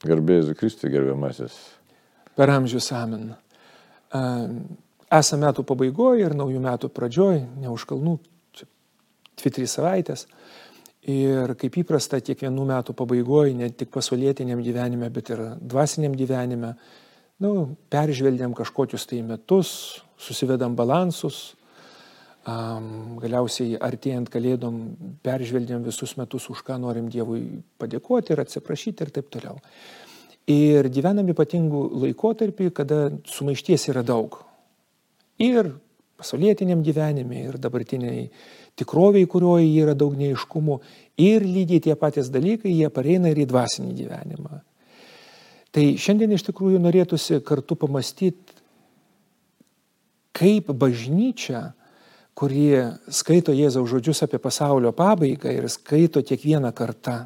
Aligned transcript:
Garbėjus 0.00 0.54
Kristui, 0.56 0.88
gerbiamasis. 0.92 1.56
Per 2.38 2.48
amžius 2.48 2.86
amen. 2.96 3.34
Esame 5.12 5.44
metų 5.44 5.64
pabaigoje 5.68 6.24
ir 6.24 6.34
naujų 6.38 6.62
metų 6.64 6.88
pradžioje, 6.96 7.42
ne 7.60 7.68
už 7.68 7.84
kalnų, 7.90 8.14
čia 8.56 8.64
2-3 9.42 9.68
savaitės. 9.68 10.24
Ir 11.10 11.52
kaip 11.60 11.76
įprasta, 11.82 12.20
kiekvienų 12.24 12.64
metų 12.70 12.94
pabaigoje, 12.96 13.52
ne 13.56 13.68
tik 13.72 13.92
pasaulietiniam 13.92 14.62
gyvenime, 14.64 15.10
bet 15.12 15.32
ir 15.34 15.44
dvasiniam 15.60 16.16
gyvenime, 16.16 16.74
nu, 17.44 17.76
peržvelgiam 17.92 18.56
kažkokius 18.56 19.04
tai 19.10 19.20
metus, 19.26 19.70
susivedam 20.20 20.76
balansus, 20.76 21.58
galiausiai 22.46 23.76
artėjant 23.76 24.30
kalėdom 24.32 24.78
peržvelgiam 25.22 25.82
visus 25.84 26.16
metus, 26.16 26.48
už 26.48 26.62
ką 26.64 26.78
norim 26.80 27.10
Dievui 27.12 27.62
padėkoti 27.78 28.32
ir 28.32 28.40
atsiprašyti 28.40 29.04
ir 29.04 29.10
taip 29.10 29.28
toliau. 29.30 29.60
Ir 30.48 30.88
gyvenam 30.88 31.28
ypatingų 31.30 31.82
laikotarpį, 32.00 32.70
kada 32.72 33.10
sumaišties 33.28 33.90
yra 33.92 34.02
daug. 34.02 34.40
Ir 35.38 35.76
pasaulietiniam 36.20 36.82
gyvenime, 36.82 37.44
ir 37.48 37.58
dabartiniai 37.60 38.30
tikroviai, 38.80 39.28
kurioje 39.28 39.68
yra 39.82 39.94
daug 39.94 40.16
neiškumų. 40.16 40.80
Ir 41.20 41.44
lygiai 41.44 41.84
tie 41.84 41.94
patys 41.96 42.32
dalykai, 42.32 42.72
jie 42.72 42.88
pareina 42.92 43.30
ir 43.30 43.42
į 43.44 43.46
dvasinį 43.50 43.94
gyvenimą. 44.00 44.62
Tai 45.70 45.84
šiandien 46.02 46.32
iš 46.34 46.48
tikrųjų 46.48 46.80
norėtųsi 46.82 47.38
kartu 47.46 47.76
pamastyti, 47.78 48.56
kaip 50.34 50.72
bažnyčia, 50.72 51.70
kurie 52.38 52.96
skaito 53.12 53.54
Jėzaus 53.54 53.90
žodžius 53.90 54.24
apie 54.26 54.40
pasaulio 54.42 54.92
pabaigą 54.96 55.52
ir 55.52 55.68
skaito 55.72 56.22
kiekvieną 56.26 56.72
kartą, 56.76 57.24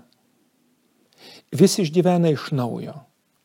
vis 1.54 1.78
išgyvena 1.78 2.32
iš 2.34 2.50
naujo. 2.56 2.96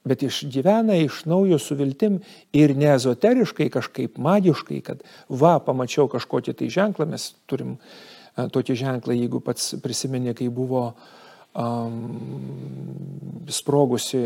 Bet 0.08 0.24
išgyvena 0.26 0.96
iš 1.04 1.26
naujo 1.30 1.60
su 1.60 1.76
viltim 1.78 2.22
ir 2.56 2.72
ne 2.78 2.94
ezoteriškai, 2.96 3.68
kažkaip 3.70 4.18
magiškai, 4.18 4.80
kad 4.82 5.04
va, 5.28 5.58
pamačiau 5.60 6.08
kažkokį 6.10 6.56
tai 6.56 6.70
ženklą, 6.74 7.10
mes 7.12 7.34
turim 7.52 7.76
tokį 8.40 8.78
ženklą, 8.80 9.18
jeigu 9.20 9.42
pats 9.44 9.76
prisiminė, 9.84 10.34
kai 10.40 10.48
buvo 10.48 10.86
um, 10.88 11.10
sprogusi 13.50 14.20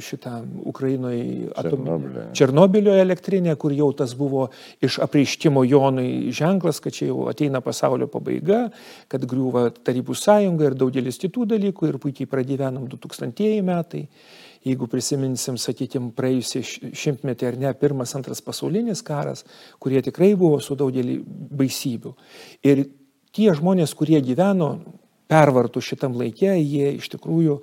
šitą 0.00 0.42
Ukrainoje 0.64 1.48
Černobilio. 1.56 2.24
Černobilio 2.36 2.94
elektrinė, 2.96 3.56
kur 3.60 3.74
jau 3.76 3.90
tas 3.96 4.14
buvo 4.16 4.46
iš 4.82 4.98
apreiškimo 5.04 5.64
Jonui 5.68 6.32
ženklas, 6.32 6.80
kad 6.80 6.96
čia 6.96 7.10
jau 7.10 7.26
ateina 7.30 7.60
pasaulio 7.64 8.08
pabaiga, 8.12 8.64
kad 9.12 9.26
griūva 9.28 9.68
Tarybų 9.84 10.16
sąjunga 10.16 10.70
ir 10.70 10.78
daugelis 10.78 11.20
kitų 11.22 11.50
dalykų 11.52 11.90
ir 11.90 12.00
puikiai 12.02 12.30
pragyvenam 12.30 12.88
2000 12.88 13.60
metai 13.66 14.06
jeigu 14.62 14.86
prisiminsim, 14.86 15.56
sakykime, 15.58 16.12
praėjusį 16.14 16.62
šimtmetį 16.94 17.48
ar 17.48 17.58
ne, 17.58 17.72
pirmas, 17.78 18.14
antras 18.18 18.42
pasaulinis 18.44 19.02
karas, 19.02 19.42
kurie 19.82 20.02
tikrai 20.06 20.32
buvo 20.38 20.60
su 20.62 20.76
daugelį 20.78 21.18
baisybių. 21.58 22.14
Ir 22.70 22.84
tie 23.34 23.48
žmonės, 23.58 23.94
kurie 23.98 24.20
gyveno 24.22 24.76
pervartų 25.32 25.82
šitam 25.84 26.16
laikė, 26.20 26.54
jie 26.60 26.94
iš 26.98 27.08
tikrųjų, 27.16 27.58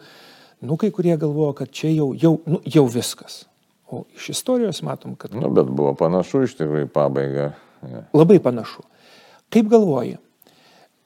nu, 0.66 0.78
kai 0.81 0.89
kurie 0.95 1.16
galvoja, 1.22 1.62
kad 1.62 1.73
čia 1.75 1.94
jau, 1.94 2.12
jau, 2.17 2.36
nu, 2.50 2.62
jau 2.66 2.86
viskas. 2.89 3.44
O 3.89 4.03
iš 4.17 4.31
istorijos 4.36 4.84
matom, 4.86 5.16
kad... 5.17 5.34
Nu, 5.34 5.50
bet 5.53 5.70
buvo 5.70 5.95
panašu 5.97 6.44
iš 6.45 6.58
tikrųjų 6.59 6.90
į 6.90 6.94
pabaigą. 6.94 7.52
Ja. 7.90 8.03
Labai 8.14 8.38
panašu. 8.44 8.84
Kaip 9.50 9.70
galvoji, 9.72 10.20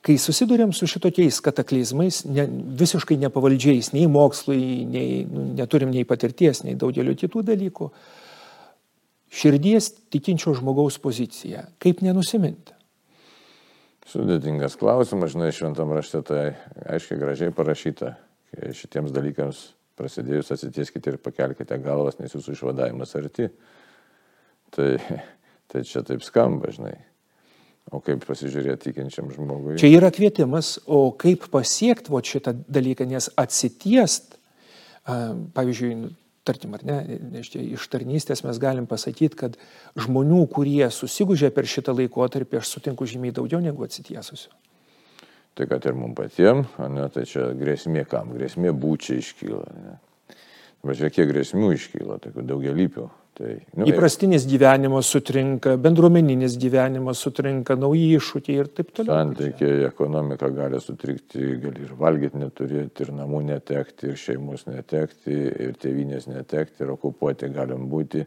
kai 0.03 0.17
susidurėm 0.19 0.73
su 0.75 0.87
šitokiais 0.89 1.39
kataklizmais, 1.43 2.23
ne, 2.27 2.45
visiškai 2.81 3.15
nepavaldžiais 3.21 3.93
nei 3.95 4.09
mokslui, 4.11 4.83
nei, 4.89 5.23
nu, 5.29 5.47
neturim 5.55 5.93
nei 5.93 6.03
patirties, 6.07 6.65
nei 6.67 6.75
daugelio 6.79 7.15
kitų 7.19 7.45
dalykų, 7.53 7.89
širdies 9.33 9.93
tikinčio 10.13 10.57
žmogaus 10.59 10.99
pozicija, 11.01 11.69
kaip 11.83 12.03
nenusiminti? 12.05 12.75
Sudėtingas 14.09 14.75
klausimas, 14.79 15.31
žinai, 15.33 15.53
šventam 15.55 15.93
rašte 15.95 16.19
tai 16.27 16.41
aiškiai 16.91 17.21
gražiai 17.21 17.53
parašyta. 17.55 18.13
Šitiems 18.53 19.13
dalykams 19.15 19.61
prasidėjus 19.97 20.51
atsitieskite 20.53 21.13
ir 21.13 21.21
pakelkite 21.21 21.77
galvas, 21.81 22.19
nes 22.19 22.33
jūsų 22.35 22.53
išvadavimas 22.53 23.15
arti. 23.17 23.47
Tai, 24.73 24.89
tai 25.71 25.83
čia 25.87 26.03
taip 26.05 26.25
skamba, 26.25 26.73
žinai. 26.73 26.95
O 27.93 27.99
kaip 28.03 28.23
pasižiūrėti 28.23 28.89
tikinčiam 28.89 29.31
žmogui? 29.33 29.75
Čia 29.81 29.89
yra 29.91 30.11
kvietimas, 30.13 30.77
o 30.87 31.11
kaip 31.19 31.49
pasiekti 31.51 32.21
šitą 32.29 32.55
dalyką, 32.71 33.07
nes 33.09 33.27
atsitiest, 33.39 34.37
pavyzdžiui, 35.03 35.97
tarkim, 36.47 36.75
ar 36.75 36.83
ne, 36.87 36.97
iš 37.41 37.87
tarnystės 37.91 38.43
mes 38.45 38.59
galim 38.61 38.87
pasakyti, 38.89 39.37
kad 39.39 39.57
žmonių, 39.99 40.43
kurie 40.51 40.83
susigūžė 40.91 41.53
per 41.55 41.69
šitą 41.69 41.95
laikotarpį, 41.97 42.59
aš 42.59 42.75
sutinku 42.75 43.07
žymiai 43.09 43.35
daugiau 43.35 43.61
negu 43.63 43.85
atsitiesusių. 43.87 44.51
Tai 45.53 45.67
kad 45.69 45.85
ir 45.85 45.93
mums 45.93 46.17
patiems, 46.17 46.71
ne, 46.89 47.05
tai 47.13 47.27
čia 47.29 47.51
grėsmė 47.57 48.07
kam? 48.09 48.33
Grėsmė 48.33 48.73
būčiai 48.73 49.21
iškyla. 49.21 49.65
Ne. 49.83 49.97
Važiuok, 50.83 51.13
kiek 51.15 51.29
grėsmių 51.29 51.69
iškyla, 51.77 52.17
tokių 52.23 52.45
daugelypių. 52.49 53.05
Tai, 53.33 53.49
nu, 53.79 53.87
Įprastinis 53.89 54.43
gyvenimas 54.45 55.07
sutrinka, 55.09 55.71
bendruomeninis 55.81 56.53
gyvenimas 56.61 57.21
sutrinka, 57.25 57.73
nauji 57.81 58.11
iššūkiai 58.19 58.59
ir 58.61 58.67
taip 58.77 58.91
toliau. 58.93 59.15
Santykiai, 59.15 59.79
ekonomika 59.87 60.51
gali 60.53 60.77
sutrikti, 60.81 61.55
gali 61.63 61.87
ir 61.87 61.95
valgyti 61.97 62.37
neturėti, 62.37 63.07
ir 63.07 63.13
namų 63.17 63.39
netekti, 63.47 64.11
ir 64.11 64.19
šeimos 64.21 64.67
netekti, 64.69 65.33
ir 65.65 65.79
tėvinės 65.81 66.27
netekti, 66.29 66.83
ir 66.85 66.91
okupuoti 66.93 67.49
galim 67.55 67.87
būti. 67.89 68.21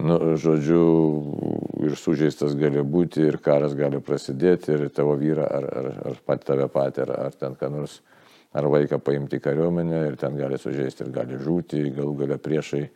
Nu, 0.00 0.16
žodžiu, 0.40 0.80
ir 1.84 2.00
sužeistas 2.00 2.56
gali 2.56 2.80
būti, 2.80 3.26
ir 3.28 3.36
karas 3.44 3.76
gali 3.76 4.00
prasidėti, 4.00 4.72
ir 4.72 4.88
tavo 4.94 5.18
vyrą, 5.20 5.50
ar, 5.60 5.68
ar, 5.82 5.90
ar 6.14 6.18
pat 6.24 6.48
tave 6.48 6.70
patį, 6.72 7.04
ar, 7.10 7.14
ar 7.26 7.36
ten 7.36 7.60
ką 7.60 7.72
nors, 7.76 8.00
ar 8.56 8.72
vaiką 8.72 9.02
paimti 9.04 9.42
kariuomenę, 9.44 10.06
ir 10.08 10.16
ten 10.16 10.40
gali 10.40 10.56
sužeisti, 10.56 11.04
ir 11.04 11.12
gali 11.12 11.44
žūti, 11.44 11.84
galų 11.92 12.16
gale 12.24 12.40
priešai 12.40 12.86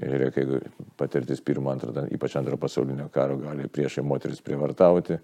Žiūrėk, 0.00 0.36
jeigu 0.40 0.58
patirtis 0.96 1.42
pirmo, 1.44 1.68
antro, 1.74 1.92
ypač 2.08 2.36
antro 2.40 2.56
pasaulinio 2.60 3.10
karo 3.12 3.36
gali 3.40 3.68
priešai 3.68 4.04
moteris 4.06 4.40
prievartauti. 4.44 5.18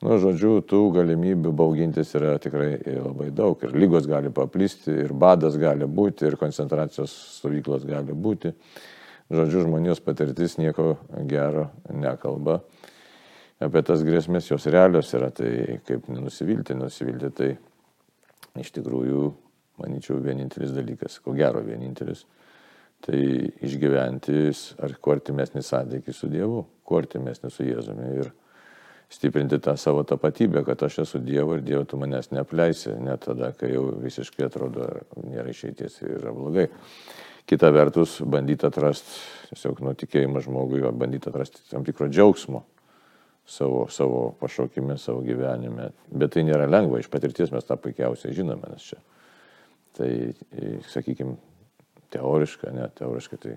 Nu, 0.00 0.16
žodžiu, 0.18 0.62
tų 0.64 0.80
galimybių 0.96 1.52
baugintis 1.54 2.10
yra 2.18 2.32
tikrai 2.42 2.80
labai 2.88 3.28
daug. 3.36 3.60
Ir 3.62 3.76
lygos 3.76 4.08
gali 4.10 4.32
paplisti, 4.34 4.94
ir 5.04 5.12
badas 5.12 5.58
gali 5.60 5.86
būti, 5.86 6.26
ir 6.26 6.38
koncentracijos 6.40 7.12
stovyklos 7.36 7.84
gali 7.86 8.16
būti. 8.16 8.54
Žodžiu, 9.30 9.66
žmonijos 9.68 10.00
patirtis 10.02 10.56
nieko 10.58 10.96
gero 11.30 11.68
nekalba. 11.92 12.62
Apie 13.62 13.84
tas 13.86 14.02
grėsmės 14.02 14.48
jos 14.48 14.66
realios 14.72 15.12
yra, 15.14 15.28
tai 15.36 15.78
kaip 15.86 16.08
nenusivilti, 16.10 16.74
nusivilti, 16.74 17.30
tai 17.36 17.50
iš 18.58 18.72
tikrųjų, 18.74 19.28
manyčiau, 19.84 20.16
vienintelis 20.24 20.72
dalykas, 20.74 21.20
ko 21.22 21.36
gero 21.36 21.60
vienintelis 21.62 22.24
tai 23.04 23.20
išgyventi 23.64 24.50
ar 24.84 24.94
kuo 25.00 25.14
artimesnį 25.16 25.62
santykį 25.64 26.14
su 26.14 26.28
Dievu, 26.32 26.64
kuo 26.84 27.00
artimesnį 27.00 27.50
su 27.52 27.66
Jėzumi 27.66 28.10
ir 28.20 28.32
stiprinti 29.10 29.58
tą 29.58 29.74
savo 29.80 30.04
tapatybę, 30.06 30.62
kad 30.66 30.82
aš 30.86 31.00
esu 31.04 31.18
Dievo 31.24 31.56
ir 31.56 31.64
Dievo 31.66 31.84
tu 31.88 31.98
manęs 31.98 32.30
neapleisi, 32.30 32.92
net 33.02 33.24
tada, 33.26 33.50
kai 33.58 33.72
jau 33.72 33.88
visiškai 33.98 34.46
atrodo, 34.46 34.86
nėra 35.24 35.50
išeities 35.50 36.02
ir 36.04 36.18
yra 36.20 36.34
blogai. 36.36 36.68
Kita 37.50 37.72
vertus, 37.74 38.20
bandyti 38.22 38.68
atrasti, 38.68 39.16
tiesiog 39.48 39.80
nutikėjimą 39.82 40.44
žmogui, 40.44 40.84
bandyti 40.94 41.32
atrasti 41.32 41.64
tam 41.72 41.86
tikro 41.88 42.06
džiaugsmo 42.06 42.62
savo, 43.50 43.86
savo 43.90 44.36
pašaukime, 44.40 44.98
savo 44.98 45.24
gyvenime. 45.26 45.90
Bet 46.06 46.36
tai 46.36 46.44
nėra 46.46 46.68
lengva, 46.70 47.00
iš 47.00 47.10
patirties 47.10 47.50
mes 47.50 47.66
tą 47.66 47.80
puikiausiai 47.82 48.36
žinome, 48.36 48.70
nes 48.70 48.92
čia. 48.92 49.00
Tai, 49.98 50.10
sakykime, 50.92 51.34
teoriška, 52.12 52.72
ne, 52.74 52.86
teoriškai 52.98 53.40
tai 53.40 53.56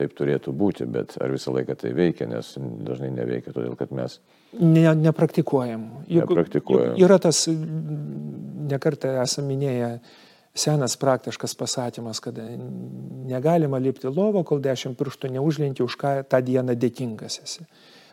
taip 0.00 0.14
turėtų 0.16 0.52
būti, 0.56 0.86
bet 0.88 1.18
ar 1.20 1.32
visą 1.34 1.52
laiką 1.52 1.76
tai 1.82 1.92
veikia, 1.96 2.28
nes 2.30 2.54
dažnai 2.86 3.10
neveikia, 3.12 3.52
todėl 3.52 3.76
kad 3.76 3.92
mes 3.92 4.18
ne, 4.56 4.86
nepraktikuojam. 4.96 5.86
Juk, 6.08 6.24
nepraktikuojam. 6.24 6.96
Juk 6.96 7.06
yra 7.06 7.20
tas, 7.22 7.44
nekartą 8.70 9.12
esame 9.22 9.52
minėję, 9.52 9.90
senas 10.56 10.96
praktiškas 11.00 11.54
pasakymas, 11.58 12.20
kad 12.24 12.38
negalima 13.30 13.78
lipti 13.78 14.10
lovo, 14.10 14.42
kol 14.46 14.62
dešimt 14.64 14.98
pirštų 14.98 15.34
neužlinti, 15.36 15.84
už 15.84 15.98
ką 16.00 16.14
tą 16.30 16.40
dieną 16.44 16.76
dėkingas 16.80 17.40
esi. 17.44 17.66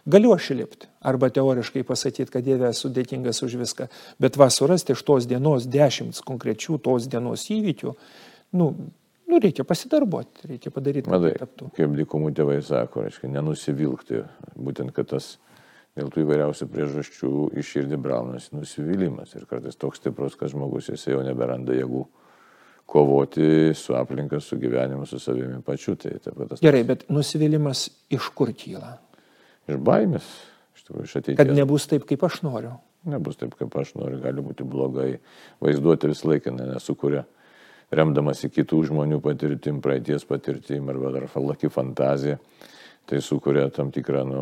Galiu 0.07 0.31
aš 0.31 0.53
lipti, 0.55 0.87
arba 1.03 1.27
teoriškai 1.33 1.81
pasakyti, 1.83 2.31
kad 2.31 2.45
Dieve 2.45 2.69
esu 2.69 2.87
dėkingas 2.95 3.41
už 3.43 3.57
viską, 3.59 3.89
bet 4.23 4.37
va 4.39 4.47
surasti 4.53 4.95
iš 4.95 5.01
tos 5.03 5.27
dienos 5.27 5.67
dešimt 5.67 6.21
konkrečių 6.23 6.77
tos 6.79 7.09
dienos 7.11 7.43
įvykių, 7.51 7.91
nu, 8.55 8.69
Nu, 9.27 9.41
reikia 9.43 9.65
pasidarbuoti, 9.67 10.47
reikia 10.53 10.71
padaryti, 10.71 11.11
tai 11.11 11.33
taptų. 11.35 11.71
Kaip 11.75 11.95
dykumų 11.97 12.31
tėvai 12.37 12.61
sako, 12.63 13.03
reiškia, 13.03 13.27
nenusivilkti, 13.33 14.21
būtent, 14.55 14.93
kad 14.95 15.09
tas 15.11 15.33
dėl 15.97 16.11
tų 16.13 16.23
įvairiausių 16.23 16.67
priežasčių 16.71 17.31
iširdį 17.59 17.99
braunasi 17.99 18.55
nusivylimas 18.55 19.35
ir 19.35 19.43
kartais 19.49 19.75
toks 19.79 19.99
stiprus, 19.99 20.37
kad 20.39 20.53
žmogus 20.53 20.87
jisai 20.93 21.17
jau 21.17 21.25
neberanda 21.25 21.75
jėgų 21.75 22.05
kovoti 22.87 23.73
su 23.75 23.97
aplinka, 23.99 24.39
su 24.39 24.55
gyvenimu, 24.61 25.05
su 25.05 25.19
savimi 25.19 25.59
pačiu. 25.65 25.97
Tai, 25.99 26.13
tai 26.23 26.33
tas... 26.47 26.63
Gerai, 26.63 26.85
bet 26.87 27.03
nusivylimas 27.11 27.89
iš 28.13 28.29
kur 28.37 28.53
kyla? 28.55 28.95
Iš 29.67 29.81
baimės, 29.83 30.27
iš 30.77 30.85
tikrųjų, 30.87 31.07
iš 31.09 31.15
ateities. 31.19 31.39
Kad 31.41 31.51
nebus 31.51 31.89
taip, 31.91 32.07
kaip 32.07 32.23
aš 32.23 32.39
noriu. 32.47 32.77
Nebus 33.07 33.39
taip, 33.39 33.57
kaip 33.59 33.75
aš 33.79 33.91
noriu, 33.99 34.21
gali 34.23 34.43
būti 34.43 34.63
blogai. 34.67 35.09
Vaizduoti 35.63 36.13
visą 36.13 36.31
laiką 36.31 36.55
nesukuria, 36.55 37.25
remdamasi 37.91 38.49
kitų 38.53 38.81
žmonių 38.89 39.21
patirtim, 39.23 39.81
praeities 39.83 40.25
patirtim 40.27 40.89
arba 40.91 41.13
dar 41.15 41.29
falaki 41.31 41.71
fantazija 41.71 42.39
tai 43.07 43.21
sukuria 43.21 43.69
tam 43.71 43.87
tikrą 43.95 44.23
nu, 44.27 44.41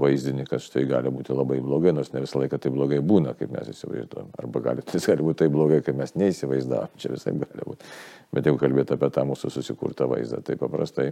vaizdinį, 0.00 0.44
kad 0.48 0.60
štai 0.60 0.84
gali 0.88 1.08
būti 1.12 1.32
labai 1.32 1.56
blogai, 1.64 1.94
nors 1.96 2.10
ne 2.12 2.20
visą 2.20 2.42
laiką 2.42 2.58
tai 2.60 2.72
blogai 2.74 2.98
būna, 3.00 3.32
kaip 3.38 3.54
mes 3.54 3.70
įsivaizduojam. 3.72 4.28
Arba 4.42 4.60
gali, 4.66 4.84
tai 4.90 5.00
gali 5.00 5.24
būti 5.24 5.40
taip 5.40 5.54
blogai, 5.54 5.80
kaip 5.86 5.96
mes 5.96 6.12
neįsivaizdavom, 6.20 6.92
čia 7.00 7.14
visai 7.14 7.32
gali 7.40 7.64
būti. 7.64 7.88
Bet 8.36 8.50
jeigu 8.50 8.60
kalbėti 8.60 8.96
apie 8.96 9.10
tą 9.14 9.24
mūsų 9.30 9.52
susikurtą 9.56 10.08
vaizdą, 10.10 10.42
tai 10.44 10.58
paprastai. 10.60 11.08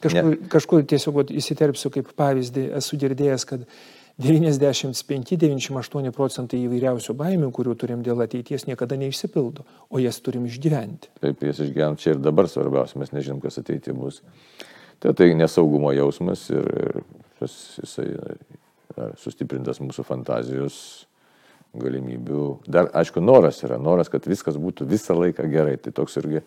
Kažkur, 0.00 0.26
ne. 0.26 0.50
kažkur 0.50 0.84
tiesiog 0.90 1.30
įsiterpsiu 1.38 1.92
kaip 1.94 2.10
pavyzdį, 2.18 2.66
esu 2.80 2.98
girdėjęs, 2.98 3.46
kad 3.46 3.66
95-98 4.20 6.12
procentai 6.16 6.60
įvairiausių 6.66 7.14
baimių, 7.16 7.50
kurių 7.56 7.74
turim 7.78 8.02
dėl 8.06 8.20
ateities, 8.24 8.66
niekada 8.68 8.98
neišsipildo, 9.00 9.64
o 9.88 10.02
jas 10.02 10.20
turim 10.24 10.44
išgyventi. 10.50 11.08
Taip, 11.22 11.44
jas 11.46 11.62
išgyventi 11.64 12.02
čia 12.04 12.10
ir 12.14 12.22
dabar 12.24 12.48
svarbiausia, 12.50 12.98
mes 13.00 13.14
nežinom, 13.14 13.40
kas 13.44 13.60
ateityje 13.62 13.94
bus. 13.96 14.22
Tai 15.00 15.14
tai 15.16 15.30
nesaugumo 15.38 15.92
jausmas 15.96 16.50
ir, 16.52 16.66
ir 16.82 16.92
jisai 17.40 18.10
sustiprintas 19.20 19.80
mūsų 19.80 20.04
fantazijos 20.04 21.06
galimybių. 21.80 22.44
Dar, 22.68 22.90
aišku, 22.98 23.22
noras 23.22 23.62
yra, 23.66 23.78
noras, 23.80 24.10
kad 24.10 24.26
viskas 24.28 24.58
būtų 24.60 24.88
visą 24.90 25.14
laiką 25.16 25.46
gerai. 25.50 25.76
Tai 25.80 25.92
toks 25.94 26.18
irgi 26.20 26.42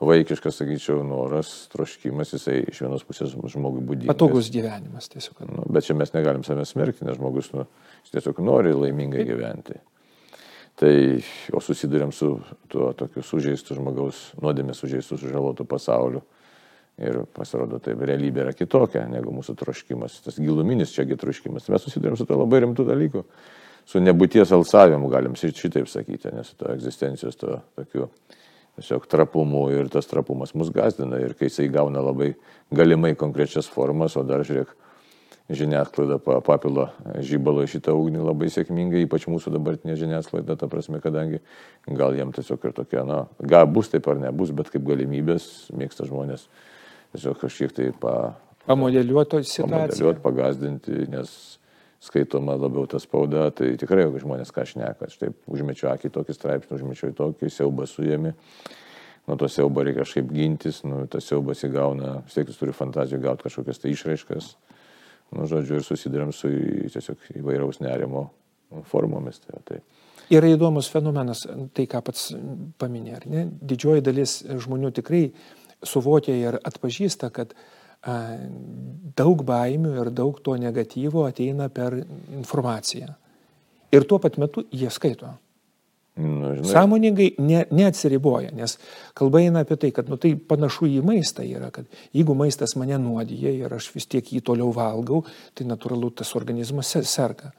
vaikiškas, 0.00 0.56
sakyčiau, 0.62 1.02
noras, 1.06 1.52
troškimas, 1.72 2.32
jisai 2.36 2.62
iš 2.70 2.82
vienos 2.86 3.04
pusės 3.04 3.34
žmogui 3.52 3.84
būdingas. 3.84 4.14
Patogus 4.14 4.48
gyvenimas 4.52 5.10
tiesiog. 5.12 5.44
Nu, 5.50 5.68
bet 5.72 5.86
čia 5.86 5.96
mes 5.98 6.14
negalim 6.16 6.44
savęs 6.46 6.72
smerkti, 6.74 7.04
nes 7.08 7.18
žmogus 7.20 7.52
nu, 7.52 7.66
tiesiog 8.10 8.40
nori 8.44 8.72
laimingai 8.76 9.26
gyventi. 9.28 9.76
Tai, 10.80 10.94
o 11.52 11.60
susidurėm 11.60 12.12
su 12.16 12.32
tuo 12.72 12.92
tokiu 12.96 13.22
sužeistu 13.26 13.76
žmogaus, 13.76 14.30
nuodėmės 14.40 14.80
sužeistu, 14.80 15.18
sužalotu 15.20 15.66
pasauliu 15.68 16.22
Ir 17.00 17.22
pasirodo, 17.32 17.78
tai 17.80 17.94
realybė 17.96 18.42
yra 18.44 18.52
kitokia 18.52 19.06
negu 19.08 19.32
mūsų 19.32 19.54
troškimas, 19.56 20.18
tas 20.26 20.36
giluminis 20.36 20.92
čiagi 20.92 21.16
troškimas. 21.20 21.70
Mes 21.72 21.86
susidurėm 21.86 22.18
su 22.20 22.26
to 22.28 22.36
labai 22.36 22.60
rimtų 22.66 22.84
dalykų, 22.90 23.22
su 23.88 24.02
nebūties 24.04 24.52
alsavimu, 24.52 25.08
galim 25.08 25.38
šitaip 25.38 25.88
sakyti, 25.88 26.34
nes 26.36 26.52
to 26.60 26.68
egzistencijos 26.74 27.40
to 27.40 27.56
tokiu 27.78 28.10
tiesiog 28.80 29.06
trapumu 29.10 29.66
ir 29.74 29.90
tas 29.92 30.08
trapumas 30.08 30.54
mus 30.56 30.72
gazdina 30.72 31.20
ir 31.20 31.36
kai 31.38 31.50
jisai 31.50 31.68
gauna 31.72 32.02
labai 32.04 32.34
galimai 32.72 33.14
konkrečias 33.18 33.68
formas, 33.68 34.16
o 34.16 34.24
dar 34.24 34.44
žiūrėk, 34.46 34.72
žiniasklaida 35.50 36.18
papilo 36.22 36.88
žybalo 37.26 37.64
šitą 37.68 37.92
ugnį 37.98 38.22
labai 38.22 38.50
sėkmingai, 38.54 39.04
ypač 39.06 39.26
mūsų 39.30 39.52
dabartinė 39.56 39.96
žiniasklaida, 39.98 40.56
ta 40.56 40.68
prasme, 40.70 41.00
kadangi 41.02 41.42
gal 41.88 42.14
jiem 42.16 42.32
tiesiog 42.34 42.68
ir 42.68 42.76
tokia, 42.76 43.04
na, 43.06 43.24
gal 43.42 43.66
bus 43.66 43.90
taip 43.92 44.06
ar 44.10 44.20
nebus, 44.22 44.54
bet 44.54 44.70
kaip 44.72 44.86
galimybės 44.86 45.70
mėgsta 45.74 46.06
žmonės 46.08 46.46
tiesiog 47.14 47.40
kažkiek 47.42 47.74
tai 47.74 47.90
pa, 47.98 48.14
pamodeliuoti 48.70 49.42
situaciją. 49.42 49.66
Pamodeliuoti, 49.66 50.22
pagazdinti, 50.24 51.00
nes 51.10 51.34
skaitoma 52.00 52.56
labiau 52.56 52.86
ta 52.88 52.98
spauda, 53.00 53.50
tai 53.52 53.74
tikrai 53.80 54.06
žmonės 54.20 54.52
ką 54.56 54.64
šneka. 54.68 55.10
Štai 55.12 55.34
užmečiu 55.52 55.90
akį 55.92 56.10
tokį 56.14 56.36
straipsnį, 56.36 56.78
užmečiu 56.78 57.10
į 57.12 57.16
tokį, 57.18 57.50
siaubą 57.52 57.86
suėmė. 57.88 58.32
Nuo 59.28 59.36
to 59.38 59.50
siaubo 59.52 59.84
reikia 59.84 60.00
kažkaip 60.00 60.30
gintis, 60.32 60.80
nu, 60.88 61.02
tas 61.12 61.28
siaubas 61.28 61.60
įgauna, 61.66 62.22
vis 62.24 62.38
tiek 62.38 62.48
jis 62.48 62.58
turi 62.58 62.74
fantazijų 62.74 63.20
gauti 63.26 63.44
kažkokias 63.46 63.82
tai 63.82 63.92
išraiškas. 63.92 64.54
Nu, 65.36 65.44
žodžiu, 65.46 65.76
ir 65.78 65.86
susidurėm 65.86 66.32
su 66.34 66.48
tiesiog 66.90 67.28
įvairaus 67.38 67.82
nerimo 67.84 68.30
formomis. 68.88 69.42
Tai, 69.44 69.60
tai. 69.68 69.82
Yra 70.32 70.48
įdomus 70.54 70.88
fenomenas, 70.90 71.44
tai 71.76 71.84
ką 71.90 72.00
pats 72.06 72.30
paminė, 72.80 73.18
ar 73.20 73.28
ne? 73.28 73.44
Didžioji 73.60 74.06
dalis 74.06 74.40
žmonių 74.48 74.90
tikrai 74.96 75.26
suvokia 75.86 76.34
ir 76.38 76.58
atpažįsta, 76.64 77.28
kad 77.34 77.52
a, 77.52 77.68
daug 78.00 79.44
baimių 79.44 79.92
ir 80.00 80.10
daug 80.16 80.40
to 80.40 80.56
negatyvo 80.56 81.26
ateina 81.28 81.68
per 81.68 81.98
informaciją. 82.00 83.12
Ir 83.92 84.06
tuo 84.08 84.18
pat 84.22 84.38
metu 84.38 84.64
jie 84.72 84.90
skaito. 84.90 85.34
Nu, 86.20 86.54
žinai. 86.56 86.68
Sąmoningai 86.68 87.28
ne, 87.38 87.62
neatsiriboja, 87.70 88.50
nes 88.52 88.76
kalba 89.16 89.40
eina 89.40 89.62
apie 89.64 89.76
tai, 89.80 89.92
kad 89.94 90.08
nu, 90.10 90.18
tai 90.20 90.34
panašu 90.34 90.88
į 90.90 91.04
maistą 91.06 91.44
yra, 91.46 91.70
kad 91.72 91.86
jeigu 92.16 92.34
maistas 92.36 92.74
mane 92.76 92.98
nuodija 93.00 93.52
ir 93.54 93.72
aš 93.72 93.88
vis 93.94 94.08
tiek 94.10 94.26
jį 94.26 94.42
toliau 94.44 94.72
valgau, 94.74 95.22
tai 95.54 95.68
natūralu 95.70 96.10
tas 96.20 96.34
organizmas 96.36 96.92
serga. 97.08 97.54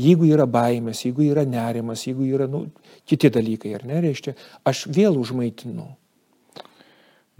Jeigu 0.00 0.26
yra 0.30 0.46
baimės, 0.48 1.04
jeigu 1.04 1.26
yra 1.28 1.44
nerimas, 1.46 2.06
jeigu 2.06 2.26
yra 2.26 2.48
nu, 2.50 2.64
kiti 3.08 3.30
dalykai, 3.32 3.74
ar 3.78 3.86
ne, 3.86 4.00
reiškia, 4.02 4.34
aš 4.66 4.86
vėl 4.90 5.18
užmaitinu. 5.20 5.86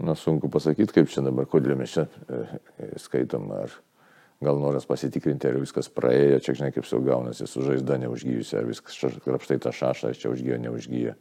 Na, 0.01 0.15
sunku 0.17 0.49
pasakyti, 0.49 0.95
kaip 0.95 1.09
čia 1.11 1.21
dabar, 1.25 1.45
kodėl 1.49 1.77
mes 1.77 1.93
čia 1.93 2.07
e, 2.07 2.41
e, 2.81 2.87
skaitom, 3.01 3.49
ar 3.53 3.73
gal 4.41 4.57
noras 4.57 4.87
pasitikrinti, 4.89 5.49
ar 5.49 5.59
viskas 5.61 5.91
praėjo, 5.93 6.39
čia 6.41 6.55
žinai, 6.57 6.71
kaip 6.73 6.87
sau 6.89 7.01
gaunasi, 7.05 7.45
su 7.49 7.61
žaizda 7.65 7.99
neužgyjusi, 8.01 8.55
ar 8.57 8.69
viskas 8.69 8.97
krapštai 9.21 9.59
tą 9.61 9.73
šašą, 9.77 10.09
ar 10.09 10.17
čia 10.17 10.31
užgyjo, 10.33 10.57
neužgyjo. 10.63 11.13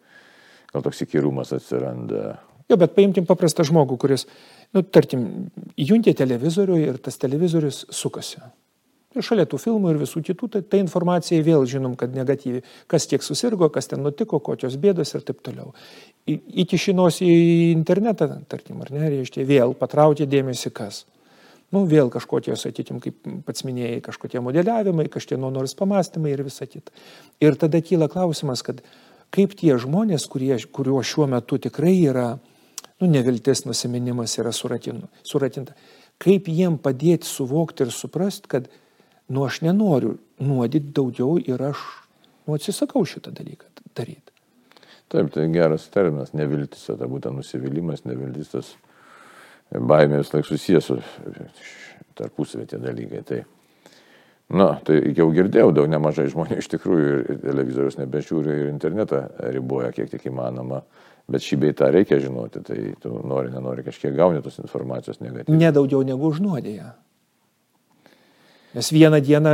Gal 0.71 0.87
toks 0.87 1.03
įkyrumas 1.05 1.53
atsiranda. 1.53 2.38
Jo, 2.71 2.79
bet 2.81 2.94
paimtim 2.97 3.27
paprastą 3.29 3.67
žmogų, 3.67 3.99
kuris, 4.00 4.25
nu, 4.73 4.85
tarkim, 4.87 5.26
įjungia 5.75 6.15
televizorių 6.17 6.79
ir 6.87 7.00
tas 7.03 7.19
televizorius 7.21 7.83
sukasi. 7.93 8.41
Ir 9.11 9.27
šalia 9.27 9.43
tų 9.51 9.59
filmų 9.59 9.91
ir 9.91 9.97
visų 9.99 10.21
kitų, 10.23 10.49
tai 10.55 10.61
ta 10.62 10.79
informacija 10.79 11.43
vėl 11.43 11.65
žinom, 11.67 11.97
kad 11.99 12.12
negatyvi. 12.15 12.61
Kas 12.91 13.09
tiek 13.11 13.25
susirgo, 13.27 13.67
kas 13.75 13.91
ten 13.91 14.05
nutiko, 14.07 14.39
kokios 14.39 14.77
bėdos 14.79 15.17
ir 15.17 15.25
taip 15.27 15.41
toliau. 15.43 15.73
Įkišinos 16.31 17.19
į 17.27 17.33
internetą, 17.73 18.29
tarkim, 18.47 18.79
ar 18.85 18.93
ne, 18.95 19.09
reiškia, 19.17 19.43
vėl 19.49 19.75
patraukė 19.79 20.29
dėmesį 20.31 20.71
kas. 20.77 21.03
Nu, 21.75 21.83
vėl 21.91 22.11
kažkokie, 22.11 22.55
sakykim, 22.59 23.01
kaip 23.03 23.19
pats 23.47 23.67
minėjai, 23.67 23.99
kažkokie 24.07 24.43
modeliavimai, 24.43 25.09
kažkieno 25.11 25.51
nors 25.55 25.75
pamastymai 25.79 26.33
ir 26.35 26.43
visa 26.47 26.67
kita. 26.71 26.95
Ir 27.43 27.59
tada 27.59 27.79
kyla 27.83 28.07
klausimas, 28.11 28.62
kad 28.67 28.79
kaip 29.35 29.57
tie 29.59 29.75
žmonės, 29.79 30.27
kurie, 30.31 30.57
kuriuo 30.71 31.03
šiuo 31.07 31.27
metu 31.31 31.59
tikrai 31.62 31.97
yra, 31.99 32.29
nu, 33.03 33.11
neviltis 33.11 33.65
nusiminimas 33.67 34.37
yra 34.39 34.55
suratinta, 34.55 35.75
kaip 36.23 36.50
jiem 36.50 36.79
padėti 36.79 37.26
suvokti 37.26 37.87
ir 37.87 37.95
suprasti, 37.95 38.50
kad 38.50 38.71
nu 39.30 39.46
aš 39.46 39.60
nenoriu 39.62 40.16
nuodyti 40.42 40.92
daugiau 40.96 41.38
ir 41.38 41.62
aš 41.70 41.80
nu, 42.46 42.56
atsisakau 42.56 43.04
šitą 43.06 43.32
dalyką 43.34 43.70
daryti. 43.94 44.34
Taip, 45.10 45.32
tai 45.34 45.49
geras 45.50 45.88
terminas, 45.90 46.34
neviltis, 46.38 46.84
tai 46.87 47.08
būtent 47.10 47.34
nusivylimas, 47.34 48.04
neviltis, 48.06 48.52
tas 48.52 48.75
baimė 49.75 50.20
vis 50.20 50.30
laik 50.34 50.46
susijęs 50.46 50.90
su 50.90 50.99
tarpusavė 52.18 52.68
tie 52.70 52.78
dalykai. 52.82 53.22
Tai, 53.26 53.40
na, 54.54 54.68
tai 54.87 55.00
jau 55.16 55.28
girdėjau, 55.34 55.72
daug 55.75 55.90
nemažai 55.90 56.28
žmonių 56.30 56.60
iš 56.62 56.70
tikrųjų 56.75 57.12
ir 57.20 57.42
televizorius 57.42 57.99
nebežiūri 57.99 58.56
ir 58.56 58.70
internetą 58.70 59.25
riboja 59.50 59.92
kiek 59.96 60.10
tik 60.14 60.26
įmanoma. 60.30 60.82
Bet 61.30 61.44
šį 61.46 61.60
beitą 61.62 61.90
reikia 61.94 62.18
žinoti, 62.22 62.62
tai 62.66 62.78
tu 63.02 63.12
nori, 63.26 63.52
nenori 63.54 63.84
kažkiek 63.87 64.14
gauni 64.16 64.42
tos 64.42 64.58
informacijos 64.62 65.20
negatyviai. 65.22 65.60
Nedaugiau 65.62 66.02
negu 66.06 66.26
užnuodėja. 66.32 66.88
Nes 68.75 68.93
vieną 68.95 69.19
dieną 69.27 69.53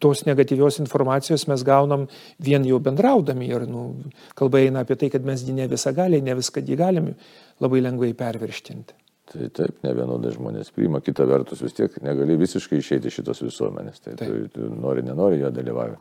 tos 0.00 0.24
negatyvios 0.24 0.78
informacijos 0.80 1.44
mes 1.50 1.62
gaunam 1.68 2.06
vien 2.40 2.64
jau 2.64 2.78
bendraudami 2.80 3.50
ir 3.50 3.66
nu, 3.68 3.90
kalba 4.38 4.62
eina 4.62 4.86
apie 4.86 4.96
tai, 4.96 5.10
kad 5.12 5.24
mes 5.24 5.44
ne 5.48 5.68
visą 5.68 5.92
gali, 5.92 6.22
ne 6.24 6.36
viską 6.38 6.64
jį 6.64 6.78
galim 6.80 7.12
labai 7.60 7.82
lengvai 7.84 8.14
pervirštinti. 8.16 8.96
Tai 9.32 9.48
taip, 9.54 9.78
ne 9.84 9.92
vienodai 9.96 10.32
žmonės 10.34 10.72
priima, 10.74 11.00
kita 11.04 11.24
vertus 11.28 11.62
vis 11.64 11.76
tiek 11.76 11.94
negali 12.04 12.36
visiškai 12.40 12.80
išeiti 12.82 13.08
iš 13.08 13.20
šitos 13.20 13.44
visuomenės. 13.44 14.02
Tai 14.04 14.16
taip. 14.20 14.32
tu, 14.32 14.48
tu 14.56 14.72
nori, 14.74 15.04
nenori, 15.06 15.40
jo 15.40 15.52
dalyvauja. 15.54 16.00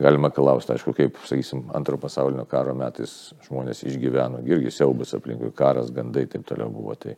Galima 0.00 0.32
klausti, 0.34 0.72
aišku, 0.74 0.94
kaip, 0.96 1.20
sakysim, 1.28 1.68
antro 1.76 1.98
pasaulinio 2.02 2.42
karo 2.50 2.72
metais 2.74 3.12
žmonės 3.46 3.84
išgyveno, 3.86 4.40
irgi 4.50 4.72
siaubas 4.74 5.14
aplinkui, 5.14 5.52
karas, 5.54 5.92
gandai 5.94 6.24
taip 6.30 6.46
toliau 6.48 6.72
buvo. 6.74 6.96
Tai, 6.98 7.14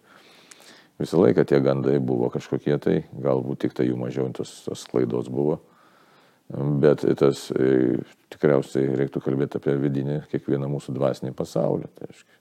visą 1.01 1.21
laiką 1.23 1.45
tie 1.49 1.61
gandai 1.65 1.99
buvo 2.01 2.31
kažkokie 2.33 2.79
tai, 2.83 2.97
galbūt 3.23 3.65
tik 3.65 3.77
tai 3.77 3.89
jų 3.91 3.99
mažiau 4.01 4.31
tos, 4.37 4.53
tos 4.67 4.87
klaidos 4.91 5.31
buvo. 5.33 5.61
Bet 6.83 7.03
tas 7.19 7.49
e, 7.51 7.99
tikriausiai 8.31 8.95
reiktų 9.01 9.23
kalbėti 9.25 9.59
apie 9.59 9.75
vidinį 9.83 10.21
kiekvieną 10.31 10.69
mūsų 10.71 10.95
dvasinį 10.95 11.33
pasaulį. 11.35 11.91
Tai 11.97 12.11
aiškiai. 12.13 12.37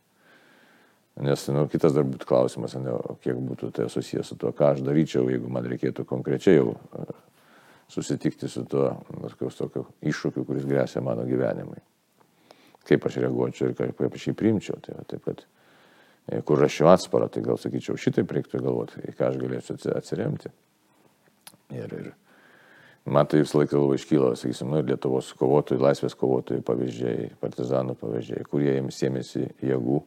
Nes 1.26 1.46
nu, 1.48 1.64
kitas 1.72 1.96
dar 1.96 2.04
būtų 2.04 2.28
klausimas, 2.28 2.76
ne, 2.76 2.94
kiek 3.24 3.38
būtų 3.40 3.72
tai 3.74 3.88
susijęs 3.90 4.34
su 4.34 4.38
tuo, 4.38 4.52
ką 4.54 4.74
aš 4.74 4.82
daryčiau, 4.84 5.30
jeigu 5.32 5.50
man 5.50 5.66
reikėtų 5.72 6.04
konkrečiai 6.10 6.58
jau 6.58 6.76
e, 6.76 7.06
susitikti 7.88 8.50
su 8.52 8.66
tuo 8.70 8.92
tokiu 9.58 9.86
iššūkiu, 10.04 10.44
kuris 10.46 10.68
grėsia 10.68 11.02
mano 11.02 11.24
gyvenimui. 11.26 11.80
Kaip 12.86 13.08
aš 13.08 13.22
reaguočiau 13.24 13.72
ir 13.72 13.78
kaip 13.98 14.12
aš 14.12 14.28
jį 14.28 14.36
priimčiau. 14.38 14.78
Tai, 14.84 15.00
taip, 15.10 15.24
kad, 15.26 15.46
kur 16.46 16.62
rašiau 16.62 16.90
atsparą, 16.90 17.30
tai 17.30 17.44
gal 17.46 17.60
sakyčiau, 17.62 17.98
šitai 18.02 18.26
reiktų 18.26 18.62
galvoti, 18.64 19.02
į 19.06 19.14
ką 19.18 19.30
aš 19.30 19.42
galėčiau 19.42 19.98
atsiremti. 19.98 20.50
Ir, 21.76 21.94
ir 21.94 22.10
man 23.06 23.30
tai 23.30 23.44
visą 23.44 23.62
laiką 23.62 23.78
labai 23.78 24.00
iškyla, 24.00 24.32
sakysim, 24.40 24.74
nu, 24.74 24.82
Lietuvos 24.86 25.32
kovotojų, 25.38 25.82
laisvės 25.86 26.18
kovotojų 26.18 26.66
pavyzdžiai, 26.66 27.30
partizanų 27.42 27.98
pavyzdžiai, 28.02 28.46
kurie 28.50 28.74
jiems 28.74 29.02
ėmėsi 29.06 29.46
jėgų, 29.66 30.02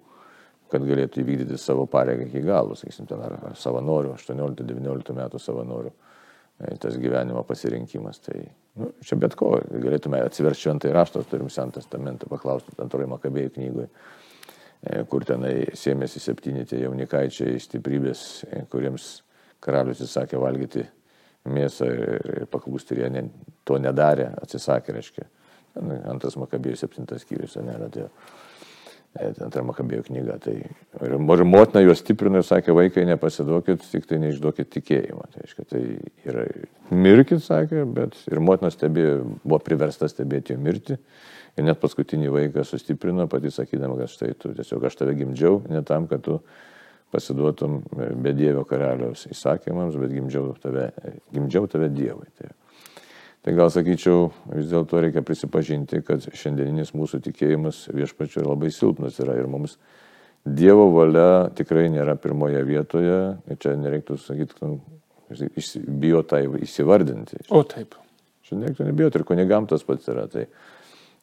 kad 0.73 0.85
galėtų 0.85 1.23
įvykdyti 1.23 1.59
savo 1.61 1.87
pareigą 1.91 2.27
iki 2.27 2.43
galo, 2.45 2.77
sakysim, 2.79 3.07
ten 3.09 3.23
ar, 3.25 3.39
ar 3.51 3.59
savanorių, 3.59 4.13
18-19 4.19 5.15
metų 5.17 5.41
savanorių, 5.41 5.93
e, 6.59 6.75
tas 6.83 6.99
gyvenimo 7.01 7.45
pasirinkimas. 7.47 8.21
Tai 8.27 8.43
nu, 8.83 8.91
čia 9.07 9.17
bet 9.23 9.39
ko, 9.39 9.55
galėtume 9.71 10.21
atsiversti 10.27 10.67
šventąjį 10.67 10.97
raštą, 10.99 11.25
turim 11.31 11.51
Sentą 11.53 11.81
testamentą, 11.81 12.29
paklausti 12.31 12.75
antroji 12.83 13.09
Makabėjų 13.15 13.55
knygoje, 13.57 13.89
kur 15.11 15.25
tenai 15.27 15.55
sėmėsi 15.77 16.23
septyni 16.23 16.65
tie 16.69 16.83
jaunikaičiai 16.85 17.59
stiprybės, 17.63 18.25
e, 18.47 18.63
kuriems 18.71 19.09
karalius 19.65 20.05
įsakė 20.05 20.39
valgyti 20.39 20.85
mėsą 21.49 21.89
ir, 21.89 22.29
ir 22.43 22.47
paklūsti 22.53 22.95
ir 22.95 23.03
jie 23.03 23.11
ne, 23.17 23.25
to 23.67 23.79
nedarė, 23.83 24.31
atsisakė, 24.43 24.95
reiškia. 24.99 25.27
Antras 26.11 26.35
Makabėjų 26.39 26.79
septintas 26.81 27.23
skyrius, 27.23 27.55
nėra. 27.63 27.87
Tai, 27.93 28.07
antra 29.45 29.63
Makabėjo 29.67 30.07
knyga. 30.09 30.39
Tai 30.43 30.55
ir 30.59 31.45
motina 31.47 31.83
juos 31.85 32.03
stiprino 32.03 32.43
ir 32.43 32.47
sakė, 32.47 32.75
vaikai 32.77 33.07
nepasiduokit, 33.09 33.85
tik 33.93 34.07
tai 34.11 34.19
neišduokit 34.23 34.71
tikėjimą. 34.75 35.29
Tai, 35.33 35.45
reiškia, 35.45 35.67
tai 35.71 35.83
yra 36.29 36.47
mirkit, 36.91 37.43
sakė, 37.45 37.85
bet 37.99 38.19
ir 38.31 38.43
motina 38.45 38.71
stebėjo, 38.75 39.21
buvo 39.45 39.61
priversta 39.65 40.11
stebėti 40.11 40.55
jo 40.55 40.63
mirtį. 40.63 40.99
Ir 41.59 41.67
net 41.67 41.81
paskutinį 41.83 42.31
vaiką 42.35 42.65
sustiprino, 42.67 43.27
pati 43.31 43.51
sakydama, 43.51 43.97
kad 43.99 44.13
štai 44.13 44.33
tu 44.39 44.53
tiesiog 44.55 44.87
aš 44.87 45.01
tave 45.01 45.17
gimdžiau, 45.19 45.65
ne 45.73 45.83
tam, 45.87 46.07
kad 46.11 46.23
tu 46.23 46.39
pasiduotum 47.13 47.81
be 48.23 48.35
Dievo 48.37 48.63
karaliaus 48.69 49.27
įsakymams, 49.33 49.97
bet 49.99 50.13
gimdžiau 50.15 50.53
tave, 50.63 50.91
gimdžiau 51.35 51.67
tave 51.73 51.91
Dievui. 51.91 52.29
Tai, 52.39 52.53
Tai 53.49 53.55
gal 53.55 53.71
sakyčiau, 53.71 54.27
vis 54.51 54.67
dėlto 54.69 54.99
reikia 55.01 55.23
prisipažinti, 55.25 56.03
kad 56.05 56.25
šiandieninis 56.37 56.91
mūsų 56.93 57.21
tikėjimas 57.25 57.85
viešpačiu 57.95 58.43
labai 58.45 58.69
silpnas 58.75 59.21
yra 59.23 59.39
ir 59.39 59.47
mums 59.49 59.79
Dievo 60.45 60.89
valia 60.95 61.49
tikrai 61.57 61.87
nėra 61.93 62.17
pirmoje 62.21 62.61
vietoje. 62.67 63.17
Čia 63.63 63.73
nereiktų 63.81 64.19
sakyti, 64.21 64.69
bijo 66.01 66.23
tai 66.29 66.43
įsivardinti. 66.61 67.45
O 67.55 67.63
taip. 67.69 67.97
Šiandien 68.45 68.67
nereiktų 68.67 68.89
nebijoti 68.91 69.21
ir 69.21 69.27
kunigam 69.29 69.69
tas 69.71 69.85
pats 69.87 70.09
yra. 70.13 70.27
Tai, 70.33 70.47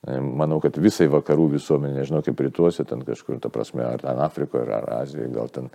Manau, 0.05 0.59
kad 0.61 0.75
visai 0.77 1.07
vakarų 1.09 1.47
visuomenė, 1.55 2.03
nežinau 2.03 2.19
kaip 2.25 2.41
rytuose, 2.45 2.83
ten 2.85 3.01
kažkur, 3.01 3.39
ta 3.41 3.49
prasme, 3.49 3.81
ar 3.87 4.03
ten 4.03 4.19
Afrikoje, 4.21 4.67
ar 4.75 4.85
Azijoje, 4.99 5.31
gal 5.33 5.49
ten 5.49 5.71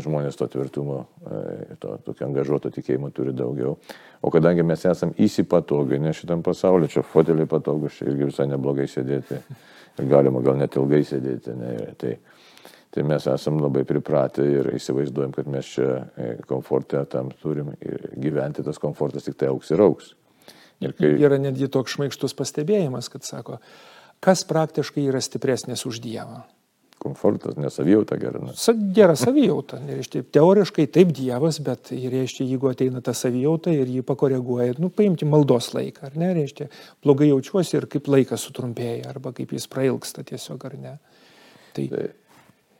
žmonės 0.00 0.38
to 0.40 0.48
tvirtumo, 0.48 1.02
e, 1.28 1.76
to 1.82 1.98
tokio 2.06 2.24
angažuoto 2.30 2.72
tikėjimo 2.72 3.12
turi 3.12 3.34
daugiau. 3.36 3.74
O 4.24 4.32
kadangi 4.32 4.64
mes 4.64 4.86
esam 4.88 5.12
įsipatoginę 5.20 6.14
šitam 6.16 6.40
pasauliu, 6.46 6.88
čia 6.88 7.04
foteliai 7.04 7.50
patogus, 7.50 7.98
čia 7.98 8.08
irgi 8.08 8.30
visai 8.30 8.48
neblogai 8.54 8.88
sėdėti 8.88 9.42
ir 10.00 10.08
galima 10.08 10.40
gal 10.40 10.56
net 10.64 10.80
ilgai 10.80 11.04
sėdėti, 11.04 11.52
ne, 11.60 11.76
tai, 12.00 12.16
tai 12.88 13.04
mes 13.04 13.28
esam 13.36 13.60
labai 13.60 13.84
pripratę 13.84 14.48
ir 14.48 14.72
įsivaizduojam, 14.78 15.36
kad 15.36 15.50
mes 15.50 15.76
čia 15.76 15.90
e, 16.16 16.34
komfortę 16.48 17.04
tam 17.12 17.34
turim 17.44 17.74
ir 17.84 18.14
gyventi 18.16 18.64
tas 18.64 18.80
komfortas 18.80 19.28
tik 19.28 19.36
tai 19.36 19.52
auks 19.52 19.76
ir 19.76 19.84
auks. 19.84 20.14
Ir 20.84 20.96
kai... 20.98 21.14
Yra 21.24 21.38
netgi 21.40 21.70
toks 21.72 21.96
šmaikštus 21.96 22.36
pastebėjimas, 22.38 23.10
kad 23.12 23.26
sako, 23.26 23.60
kas 24.24 24.44
praktiškai 24.48 25.08
yra 25.08 25.22
stipresnis 25.24 25.86
už 25.88 26.02
Dievą. 26.04 26.44
Komfortas, 27.04 27.58
nesavijauta 27.60 28.16
gera. 28.16 28.40
Ne? 28.40 28.54
Sa, 28.56 28.72
gera 28.96 29.12
savijauta. 29.18 29.76
Reiškia, 29.84 30.22
teoriškai 30.32 30.86
taip 30.94 31.10
Dievas, 31.12 31.58
bet 31.64 31.90
reiškia, 31.92 32.46
jeigu 32.48 32.70
ateina 32.70 33.02
ta 33.04 33.12
savijauta 33.16 33.74
ir 33.74 33.90
jį 33.92 34.04
pakoreguoja, 34.08 34.78
nu, 34.80 34.88
paimti 34.94 35.28
maldos 35.28 35.72
laiką, 35.76 36.08
ar 36.08 36.16
ne, 36.20 36.30
reiškia, 36.38 36.70
blogai 37.04 37.28
jaučiuosi 37.28 37.76
ir 37.76 37.88
kaip 37.92 38.08
laikas 38.08 38.46
sutrumpėja, 38.46 39.10
arba 39.10 39.34
kaip 39.36 39.52
jis 39.52 39.68
prailgsta 39.68 40.24
tiesiog, 40.24 40.68
ar 40.70 40.78
ne. 40.80 40.98
Tai... 41.76 41.88
tai 41.92 42.12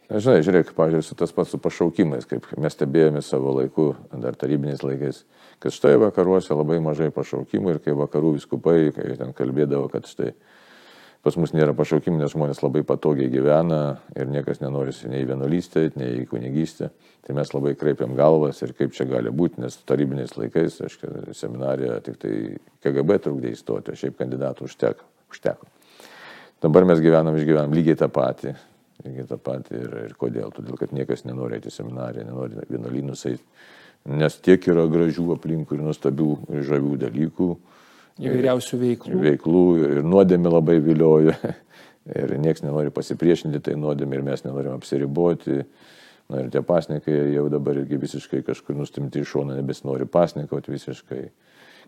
Žinai, 0.05 0.43
žiūrėk, 0.45 0.75
pažiūrėjau, 0.77 1.07
su 1.07 1.17
tas 1.17 1.33
pats 1.33 1.55
su 1.55 1.59
pašaukimais, 1.65 2.27
kaip 2.29 2.45
mes 2.61 2.75
stebėjome 2.77 3.23
savo 3.25 3.55
laiku, 3.57 3.87
dar 4.21 4.37
tarybiniais 4.37 4.85
laikais, 4.85 5.23
kad 5.63 5.75
štai 5.75 5.95
vakaruose 6.01 6.57
labai 6.57 6.81
mažai 6.83 7.11
pašaukimų 7.15 7.75
ir 7.75 7.81
kai 7.85 7.95
vakarų 7.99 8.35
viskupai, 8.39 8.79
kai 8.97 9.15
ten 9.21 9.33
kalbėdavo, 9.37 9.89
kad 9.93 10.09
štai 10.11 10.33
pas 11.25 11.39
mus 11.41 11.55
nėra 11.57 11.73
pašaukimų, 11.77 12.21
nes 12.21 12.35
žmonės 12.35 12.61
labai 12.61 12.83
patogiai 12.85 13.31
gyvena 13.33 14.01
ir 14.17 14.29
niekas 14.29 14.61
nenori 14.61 14.93
nei 15.09 15.25
vienuolystę, 15.25 15.87
nei 15.97 16.21
į 16.21 16.27
kunigystę, 16.29 16.91
tai 17.25 17.37
mes 17.39 17.55
labai 17.55 17.73
kreipiam 17.81 18.13
galvas 18.19 18.61
ir 18.63 18.75
kaip 18.77 18.93
čia 18.93 19.09
gali 19.09 19.33
būti, 19.33 19.63
nes 19.65 19.79
tarybiniais 19.89 20.37
laikais, 20.37 20.83
aš 20.85 20.99
seminariją 21.33 21.97
tik 22.05 22.21
tai 22.21 22.35
KGB 22.85 23.19
trukdė 23.25 23.55
įstoti, 23.57 23.95
o 23.95 24.03
šiaip 24.03 24.21
kandidatų 24.21 24.69
užteko. 24.69 25.09
užteko. 25.33 25.73
Dabar 26.65 26.85
mes 26.89 27.01
gyvenam, 27.01 27.37
išgyvenam 27.41 27.73
lygiai 27.73 27.97
tą 28.01 28.13
patį 28.13 28.55
Lygiai 29.03 29.27
tą 29.29 29.39
patį 29.43 29.79
ir, 29.81 29.95
ir 30.07 30.13
kodėl? 30.19 30.53
Todėl, 30.55 30.79
kad 30.81 30.93
niekas 30.95 31.25
nenori 31.27 31.59
eiti 31.59 31.73
seminariją, 31.73 32.25
nenori 32.29 32.63
vienuolynus 32.71 33.27
eiti, 33.29 33.43
nes 34.05 34.37
tiek 34.45 34.67
yra 34.69 34.85
gražių 34.91 35.31
aplinkų 35.35 35.79
ir 35.79 35.85
nuostabių 35.87 36.31
ir 36.53 36.65
žavių 36.69 36.97
dalykų. 37.07 37.51
Įvairiausių 38.25 38.79
veiklų. 38.79 39.21
Veiklų 39.25 39.65
ir 39.89 40.01
nuodėmė 40.07 40.53
labai 40.53 40.79
vilioja. 40.85 41.37
Ir 42.05 42.35
niekas 42.37 42.61
nenori 42.61 42.91
pasipriešinti 42.93 43.63
tai 43.65 43.79
nuodėmė 43.81 44.19
ir 44.19 44.25
mes 44.27 44.43
nenorim 44.45 44.75
apsiriboti. 44.75 45.63
Na 46.29 46.43
ir 46.43 46.51
tie 46.53 46.61
pasnikai 46.61 47.15
jau 47.33 47.47
dabar 47.49 47.79
irgi 47.81 47.97
visiškai 48.03 48.43
kažkur 48.45 48.77
nustimti 48.77 49.23
iš 49.23 49.31
šono, 49.33 49.57
nebesinori 49.57 50.05
pasnikauti 50.05 50.75
visiškai. 50.75 51.23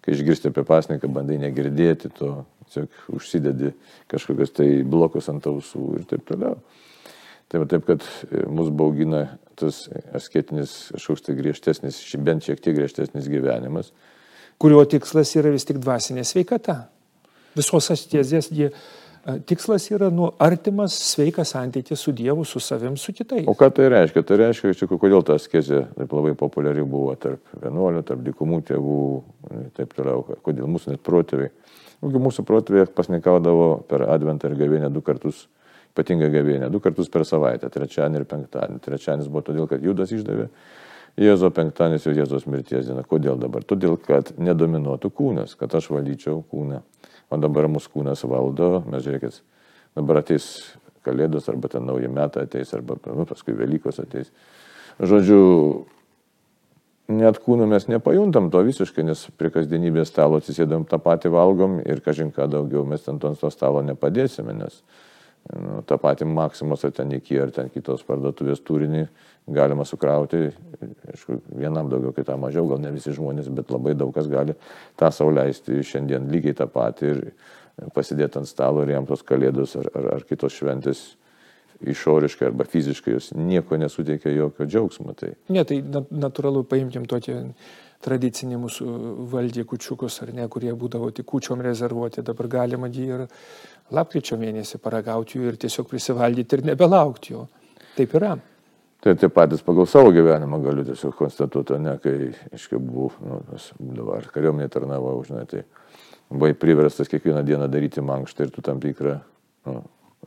Kai 0.00 0.14
išgirsti 0.16 0.48
apie 0.48 0.64
pasniką, 0.64 1.10
bandai 1.12 1.36
negirdėti 1.42 2.08
to, 2.16 2.30
tiesiog 2.64 3.12
užsidedi 3.16 3.74
kažkokius 4.08 4.56
tai 4.56 4.70
blokus 4.88 5.28
ant 5.32 5.48
ausų 5.52 5.98
ir 6.00 6.08
taip 6.08 6.24
toliau. 6.28 6.56
Tai 7.52 7.60
va 7.60 7.68
taip, 7.70 7.84
kad 7.88 8.08
mus 8.48 8.72
baugina 8.72 9.26
tas 9.60 9.86
asketinis, 10.16 10.76
kažkoks 10.94 11.24
tai 11.26 11.36
griežtesnis, 11.38 12.02
bent 12.24 12.46
šiek 12.46 12.60
tiek 12.62 12.76
griežtesnis 12.76 13.30
gyvenimas. 13.32 13.92
Kurio 14.60 14.84
tikslas 14.88 15.34
yra 15.36 15.52
vis 15.52 15.66
tik 15.68 15.80
dvasinė 15.82 16.24
sveikata. 16.24 16.86
Visos 17.56 17.90
astezės 17.92 18.50
jie 18.52 18.70
tikslas 19.48 19.88
yra 19.90 20.08
nu, 20.12 20.28
artimas, 20.42 20.94
sveikas 21.10 21.50
santykis 21.54 22.00
su 22.00 22.12
Dievu, 22.16 22.44
su 22.44 22.60
savim, 22.60 22.96
su 22.96 23.12
kitais. 23.16 23.46
O 23.50 23.56
ką 23.58 23.70
tai 23.74 23.88
reiškia? 23.90 24.22
Tai 24.22 24.38
reiškia, 24.40 24.70
iš 24.70 24.82
tikrųjų, 24.84 25.02
kodėl 25.02 25.26
ta 25.26 25.36
askezė 25.40 25.82
taip 25.96 26.14
labai 26.14 26.36
populiari 26.38 26.84
buvo 26.86 27.16
tarp 27.20 27.56
vienuolių, 27.62 28.04
tarp 28.06 28.22
dikumų 28.26 28.60
tėvų 28.70 29.00
ir 29.50 29.66
taip 29.80 29.96
toliau, 29.98 30.22
kodėl 30.46 30.70
mūsų 30.70 30.94
net 30.94 31.02
protėviai. 31.06 31.50
Mūsų 32.06 32.44
protėviai 32.46 32.86
pasnikaudavo 32.92 33.68
per 33.90 34.04
Adventą 34.12 34.50
ir 34.50 34.58
Gavienę 34.60 34.92
du 34.94 35.02
kartus 35.02 35.46
ypatinga 35.96 36.28
gavėnė, 36.28 36.68
du 36.68 36.80
kartus 36.84 37.08
per 37.08 37.24
savaitę, 37.24 37.70
trečiadienį 37.72 38.20
ir 38.20 38.26
penktadienį. 38.28 38.82
Trečiadienis 38.84 39.30
buvo 39.32 39.46
todėl, 39.48 39.64
kad 39.70 39.84
Judas 39.84 40.12
išdavė 40.12 40.50
Jėzo, 41.16 41.48
penktadienis 41.56 42.04
jau 42.04 42.12
Jėzos 42.12 42.44
mirties 42.44 42.90
diena. 42.90 43.00
Kodėl 43.08 43.40
dabar? 43.40 43.64
Todėl, 43.64 43.96
kad 43.96 44.34
nedominuotų 44.36 45.08
kūnas, 45.16 45.56
kad 45.56 45.72
aš 45.78 45.88
valyčiau 45.94 46.42
kūną. 46.52 46.82
O 47.32 47.38
dabar 47.40 47.70
mūsų 47.72 47.94
kūnas 47.94 48.26
valdo, 48.28 48.82
mes 48.92 49.06
žiūrėkit, 49.06 49.40
dabar 49.96 50.20
ateis 50.20 50.50
Kalėdos 51.06 51.46
arba 51.48 51.70
ten 51.70 51.86
nauji 51.86 52.10
metai 52.10 52.44
ateis, 52.44 52.72
arba 52.74 52.98
nu, 53.06 53.24
paskui 53.30 53.54
Velykos 53.56 54.00
ateis. 54.02 54.32
Žodžiu, 54.98 55.40
net 57.14 57.38
kūnų 57.44 57.68
mes 57.70 57.86
nepajuntam 57.88 58.50
to 58.50 58.60
visiškai, 58.66 59.04
nes 59.06 59.22
prie 59.38 59.52
kasdienybės 59.54 60.10
stalo 60.10 60.40
atsisėdam 60.40 60.84
tą 60.90 60.98
patį 61.02 61.30
valgom 61.36 61.78
ir 61.86 62.02
kažin 62.04 62.32
ką 62.34 62.48
daugiau 62.50 62.82
mes 62.88 63.06
ten 63.06 63.20
ant 63.22 63.40
to 63.40 63.50
stalo 63.54 63.84
nepadėsime, 63.86 64.56
nes 64.56 64.82
nu, 65.54 65.80
tą 65.86 65.98
patį 66.02 66.28
Maksimos 66.30 66.84
ar 66.86 66.94
ten 66.96 67.12
iki 67.16 67.38
ar 67.40 67.52
ten 67.54 67.70
kitos 67.72 68.04
parduotuvės 68.06 68.62
turinį 68.66 69.04
galima 69.56 69.84
sukrauti, 69.86 70.48
aišku, 71.12 71.38
vienam 71.54 71.90
daugiau, 71.90 72.10
kitam 72.16 72.42
mažiau, 72.42 72.66
gal 72.72 72.80
ne 72.82 72.90
visi 72.94 73.14
žmonės, 73.14 73.50
bet 73.54 73.70
labai 73.70 73.94
daug 73.94 74.10
kas 74.14 74.26
gali 74.30 74.56
tą 74.98 75.12
sauliaisti 75.14 75.84
šiandien 75.86 76.26
lygiai 76.32 76.56
tą 76.58 76.66
patį 76.70 77.12
ir 77.12 77.22
pasidėti 77.94 78.40
ant 78.40 78.50
stalo 78.50 78.82
ir 78.82 78.96
jam 78.96 79.06
tos 79.06 79.22
kalėdos 79.26 79.76
ar, 79.78 79.90
ar, 79.94 80.10
ar 80.16 80.26
kitos 80.26 80.56
šventės 80.56 81.06
išoriškai 81.86 82.48
arba 82.48 82.64
fiziškai 82.64 83.12
jos 83.12 83.30
nieko 83.36 83.76
nesuteikia 83.76 84.32
jokio 84.32 84.66
džiaugsmo. 84.66 85.12
Tai... 85.18 85.34
Ne, 85.52 85.64
tai 85.68 85.82
natūralu, 85.84 86.64
paimkim 86.68 87.04
tokį 87.08 87.36
tradicinį 88.04 88.58
mūsų 88.64 88.88
valdį 89.32 89.64
kučiukus, 89.68 90.18
ar 90.24 90.32
ne, 90.36 90.48
kurie 90.52 90.72
būdavo 90.76 91.10
tik 91.14 91.26
kučiom 91.30 91.62
rezervuoti, 91.64 92.24
dabar 92.26 92.50
galima 92.52 92.90
jį 92.92 93.06
ir 93.06 93.24
lapkričio 93.96 94.38
mėnesį 94.40 94.80
paragauti 94.82 95.38
jų 95.38 95.52
ir 95.52 95.62
tiesiog 95.64 95.88
prisivaldyti 95.90 96.58
ir 96.58 96.66
nebelaukti 96.72 97.34
jų. 97.34 97.46
Taip 97.96 98.14
yra. 98.18 98.36
Tai 99.00 99.14
tie 99.14 99.28
patys 99.30 99.62
pagal 99.62 99.86
savo 99.86 100.10
gyvenimą 100.14 100.58
galiu 100.64 100.84
tiesiog 100.86 101.14
konstatuoti, 101.16 101.76
ne, 101.78 101.96
kai, 102.02 102.30
aiškiai, 102.52 102.80
buvau, 102.82 103.12
nu, 103.22 103.42
būdavo, 103.78 104.14
ar 104.16 104.30
kariuomenė 104.34 104.70
tarnavau, 104.72 105.18
žinai, 105.26 105.44
tai 105.50 105.62
buvai 106.30 106.54
priverstas 106.58 107.10
kiekvieną 107.12 107.44
dieną 107.46 107.68
daryti 107.70 108.02
mankštą 108.02 108.48
ir 108.48 108.54
tu 108.54 108.64
tam 108.66 108.80
tikrą 108.82 109.18
nu, 109.68 109.82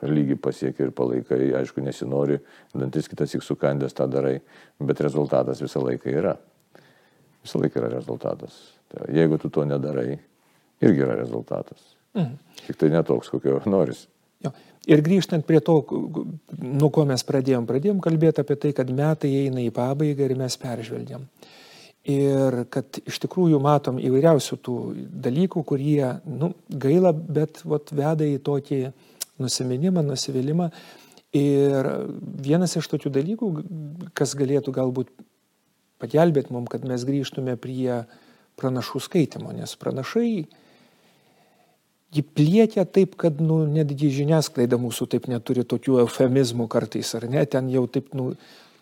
lygį 0.06 0.38
pasiekia 0.40 0.88
ir 0.88 0.94
palaikai, 0.96 1.42
aišku, 1.60 1.84
nesinori, 1.84 2.40
dantis 2.72 3.10
kitas 3.12 3.34
tik 3.34 3.44
sukandęs 3.44 3.98
tą 3.98 4.08
darai, 4.12 4.38
bet 4.80 5.02
rezultatas 5.04 5.60
visą 5.64 5.84
laiką 5.84 6.14
yra. 6.14 6.38
Visą 7.46 7.62
laiką 7.62 7.82
yra 7.82 7.92
rezultatas. 7.94 8.58
Tai 8.90 9.08
jeigu 9.14 9.38
tu 9.40 9.52
to 9.54 9.66
nedarai, 9.68 10.18
irgi 10.82 11.06
yra 11.06 11.16
rezultatas. 11.20 11.96
Mhm. 12.18 12.36
Tik 12.66 12.80
tai 12.80 12.90
netoks, 12.94 13.30
kokio 13.30 13.62
noris. 13.70 14.08
Jo. 14.44 14.52
Ir 14.90 15.04
grįžtant 15.06 15.46
prie 15.46 15.60
to, 15.62 15.76
nuo 16.58 16.90
ko 16.94 17.04
mes 17.06 17.24
pradėjom, 17.28 17.68
pradėjom 17.70 18.00
kalbėti 18.02 18.42
apie 18.42 18.56
tai, 18.58 18.72
kad 18.74 18.90
metai 18.96 19.32
eina 19.44 19.62
į 19.62 19.74
pabaigą 19.76 20.26
ir 20.26 20.38
mes 20.40 20.56
peržvelgiam. 20.58 21.28
Ir 22.10 22.64
kad 22.74 23.02
iš 23.04 23.20
tikrųjų 23.26 23.60
matom 23.62 24.00
įvairiausių 24.02 24.58
tų 24.66 24.78
dalykų, 25.28 25.64
kurie, 25.68 26.16
nu, 26.26 26.54
gaila, 26.72 27.12
bet 27.14 27.60
vat, 27.68 27.92
veda 27.94 28.26
į 28.26 28.40
tokį 28.46 28.80
nusiminimą, 29.44 30.06
nusivylimą. 30.08 30.70
Ir 31.38 31.92
vienas 32.42 32.74
iš 32.80 32.88
tokių 32.90 33.12
dalykų, 33.20 33.50
kas 34.18 34.34
galėtų 34.40 34.74
galbūt 34.74 35.12
pagelbėti 36.02 36.54
mums, 36.56 36.72
kad 36.72 36.88
mes 36.88 37.06
grįžtume 37.08 37.56
prie 37.60 38.04
pranašų 38.60 39.04
skaitimo, 39.04 39.54
nes 39.56 39.76
pranašai 39.80 40.32
jį 42.16 42.24
plėtė 42.36 42.86
taip, 42.90 43.16
kad 43.20 43.42
nu, 43.44 43.62
netgi 43.70 44.10
žiniasklaida 44.14 44.80
mūsų 44.82 45.10
taip 45.14 45.30
neturi 45.32 45.66
tokių 45.68 46.02
eufemizmų 46.06 46.68
kartais, 46.72 47.14
ar 47.18 47.28
ne, 47.30 47.46
ten 47.46 47.70
jau 47.72 47.86
taip, 47.92 48.12
nu, 48.18 48.32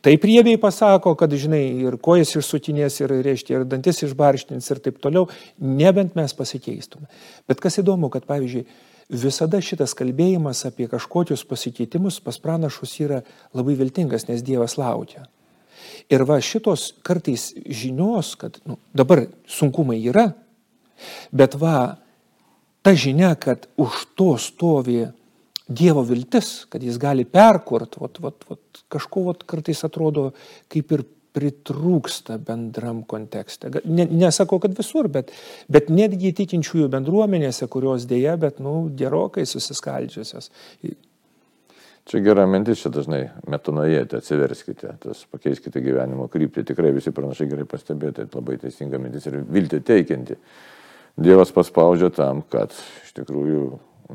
taip 0.05 0.25
riebiai 0.27 0.59
pasako, 0.61 1.13
kad, 1.19 1.33
žinai, 1.35 1.63
ir 1.83 1.99
kojas 2.03 2.35
išsutinės, 2.39 3.01
ir, 3.03 3.15
reiškia, 3.27 3.59
ir 3.59 3.69
dantis 3.69 4.03
išbarštins 4.07 4.71
ir 4.71 4.83
taip 4.83 5.01
toliau, 5.03 5.27
nebent 5.59 6.15
mes 6.19 6.35
pasikeistume. 6.37 7.09
Bet 7.49 7.63
kas 7.63 7.81
įdomu, 7.83 8.11
kad, 8.13 8.27
pavyzdžiui, 8.29 8.63
visada 9.11 9.59
šitas 9.63 9.95
kalbėjimas 9.97 10.65
apie 10.67 10.87
kažkokius 10.91 11.45
pasikeitimus 11.47 12.21
pas 12.23 12.39
pranašus 12.43 12.99
yra 13.03 13.23
labai 13.55 13.75
viltingas, 13.79 14.27
nes 14.31 14.43
Dievas 14.43 14.79
laukia. 14.79 15.27
Ir 16.13 16.23
va 16.27 16.39
šitos 16.43 16.91
kartais 17.05 17.51
žinios, 17.65 18.35
kad 18.39 18.59
nu, 18.65 18.77
dabar 18.95 19.25
sunkumai 19.49 19.99
yra, 20.07 20.29
bet 21.31 21.57
va 21.59 21.97
ta 22.81 22.95
žinia, 22.95 23.35
kad 23.35 23.67
už 23.77 24.05
to 24.15 24.35
stovi 24.41 25.05
Dievo 25.67 25.99
viltis, 26.07 26.63
kad 26.71 26.79
jis 26.83 26.95
gali 26.95 27.25
perkurt, 27.27 27.97
vat, 27.99 28.21
vat, 28.23 28.45
vat, 28.47 28.61
kažko 28.87 29.25
vat, 29.25 29.41
kartais 29.43 29.83
atrodo 29.83 30.29
kaip 30.71 30.93
ir 30.95 31.03
pritrūksta 31.37 32.37
bendram 32.41 33.03
kontekste. 33.05 33.69
Ne, 33.85 34.07
nesakau, 34.07 34.61
kad 34.63 34.73
visur, 34.77 35.09
bet, 35.11 35.33
bet 35.69 35.91
netgi 35.93 36.31
tikinčiųjų 36.39 36.87
bendruomenėse, 36.95 37.67
kurios 37.69 38.07
dėja, 38.09 38.37
bet, 38.41 38.61
nu, 38.63 38.87
gerokai 38.97 39.45
susiskaldžiusios. 39.49 40.49
Čia 42.07 42.21
gera 42.23 42.45
mintis, 42.47 42.79
čia 42.79 42.87
dažnai 42.93 43.25
metonojate, 43.51 44.21
atsiverskite, 44.21 44.93
tas 45.03 45.25
pakeiskite 45.27 45.81
gyvenimo 45.83 46.29
kryptį. 46.31 46.63
Tikrai 46.69 46.93
visi 46.95 47.11
pranašai 47.11 47.49
gerai 47.51 47.65
pastebėjote, 47.67 48.29
labai 48.31 48.55
teisinga 48.61 49.01
mintis 49.03 49.27
ir 49.27 49.41
viltį 49.43 49.81
teikianti. 49.83 50.37
Dievas 51.19 51.51
paspaudžia 51.51 52.07
tam, 52.15 52.45
kad 52.47 52.71
iš 53.03 53.11
tikrųjų 53.17 53.65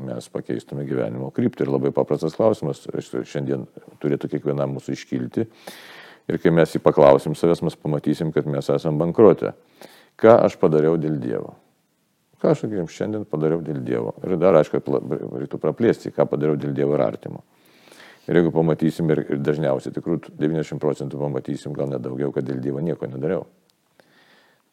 mes 0.07 0.29
pakeistume 0.33 0.87
gyvenimo 0.89 1.29
kryptį. 1.35 1.67
Ir 1.67 1.73
labai 1.75 1.93
paprastas 1.93 2.33
klausimas 2.33 2.81
šiandien 3.29 3.67
turėtų 4.01 4.31
kiekvienam 4.31 4.73
mūsų 4.79 4.97
iškilti. 4.97 5.45
Ir 6.33 6.41
kai 6.41 6.53
mes 6.55 6.73
jį 6.73 6.81
paklausim 6.81 7.37
savęs, 7.37 7.61
mes 7.61 7.77
pamatysim, 7.77 8.33
kad 8.33 8.49
mes 8.49 8.73
esame 8.73 8.97
bankruotė. 9.03 9.53
Ką 10.17 10.39
aš 10.47 10.57
padariau 10.57 10.97
dėl 10.97 11.21
Dievo? 11.21 11.53
Ką 12.41 12.55
aš, 12.55 12.65
sakykim, 12.65 12.89
šiandien 12.89 13.29
padariau 13.29 13.61
dėl 13.61 13.83
Dievo? 13.85 14.15
Ir 14.25 14.39
dar, 14.41 14.57
aišku, 14.57 14.81
reikėtų 14.81 15.61
praplėsti, 15.61 16.13
ką 16.15 16.25
padariau 16.31 16.57
dėl 16.57 16.73
Dievo 16.73 16.97
ir 16.97 17.05
artimo. 17.05 17.43
Ir 18.23 18.39
jeigu 18.39 18.53
pamatysim, 18.55 19.09
ir, 19.11 19.25
ir 19.35 19.41
dažniausiai, 19.43 19.91
tikrųjų 19.97 20.31
90 20.39 20.79
procentų 20.79 21.19
pamatysim, 21.19 21.75
gal 21.75 21.89
net 21.91 22.05
daugiau, 22.05 22.31
kad 22.31 22.47
dėl 22.47 22.61
Dievo 22.63 22.79
nieko 22.83 23.09
nedariau. 23.11 23.43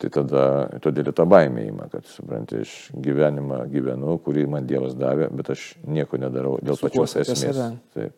Tai 0.00 0.08
tada, 0.14 0.44
todėl 0.80 1.10
tą 1.12 1.26
baimę 1.28 1.66
įima, 1.66 1.90
kad, 1.92 2.06
suprantate, 2.08 2.62
aš 2.64 2.76
gyvenimą 3.04 3.64
gyvenu, 3.72 4.14
kurį 4.24 4.46
man 4.48 4.68
Dievas 4.70 4.94
davė, 4.96 5.28
bet 5.34 5.50
aš 5.52 5.74
nieko 5.84 6.20
nedarau 6.22 6.54
dėl 6.62 6.78
Su 6.78 6.86
pačios 6.86 7.18
esmės. 7.20 7.60
Taip. 7.96 8.16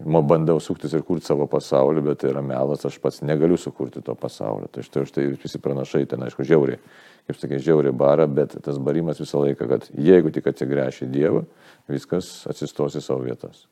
Mo 0.00 0.22
bandau 0.24 0.56
suktis 0.64 0.92
ir 0.96 1.02
kurti 1.04 1.28
savo 1.28 1.46
pasaulį, 1.48 2.02
bet 2.10 2.22
tai 2.22 2.30
yra 2.32 2.42
melas, 2.44 2.84
aš 2.88 2.96
pats 3.00 3.20
negaliu 3.24 3.58
sukurti 3.60 4.00
to 4.04 4.14
pasaulio. 4.16 4.68
Tai 4.72 4.84
štai 4.84 5.04
už 5.04 5.16
tai 5.16 5.26
visi 5.32 5.60
pranašai 5.60 6.06
ten, 6.08 6.24
aišku, 6.24 6.44
žiauriai, 6.48 6.80
kaip 7.28 7.40
sakai, 7.40 7.60
žiauriai 7.60 7.96
bara, 7.96 8.28
bet 8.28 8.56
tas 8.64 8.80
barimas 8.80 9.20
visą 9.20 9.44
laiką, 9.44 9.68
kad 9.68 9.90
jeigu 9.92 10.32
tik 10.32 10.48
atsigręši 10.50 11.08
Dievą, 11.12 11.44
viskas 11.88 12.32
atsistos 12.48 12.96
į 12.96 13.04
savo 13.04 13.28
vietas. 13.28 13.66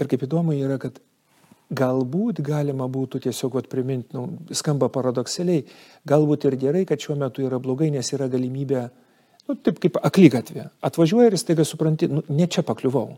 Ir 0.00 0.08
kaip 0.08 0.24
įdomu 0.24 0.54
yra, 0.56 0.78
kad 0.80 1.00
galbūt 1.72 2.42
galima 2.44 2.88
būtų 2.92 3.22
tiesiog 3.26 3.60
priminti, 3.70 4.16
nu, 4.16 4.26
skamba 4.54 4.88
paradoksaliai, 4.92 5.64
galbūt 6.08 6.46
ir 6.48 6.58
gerai, 6.60 6.84
kad 6.88 7.00
šiuo 7.00 7.16
metu 7.20 7.44
yra 7.46 7.60
blogai, 7.62 7.90
nes 7.92 8.12
yra 8.12 8.28
galimybė, 8.32 8.86
nu, 9.48 9.56
taip 9.56 9.80
kaip 9.82 9.98
aklygatvė. 10.02 10.68
Atvažiuoja 10.84 11.32
ir 11.32 11.38
staiga 11.40 11.66
supranti, 11.68 12.10
nu, 12.12 12.24
ne 12.28 12.48
čia 12.48 12.64
pakliuvau. 12.66 13.16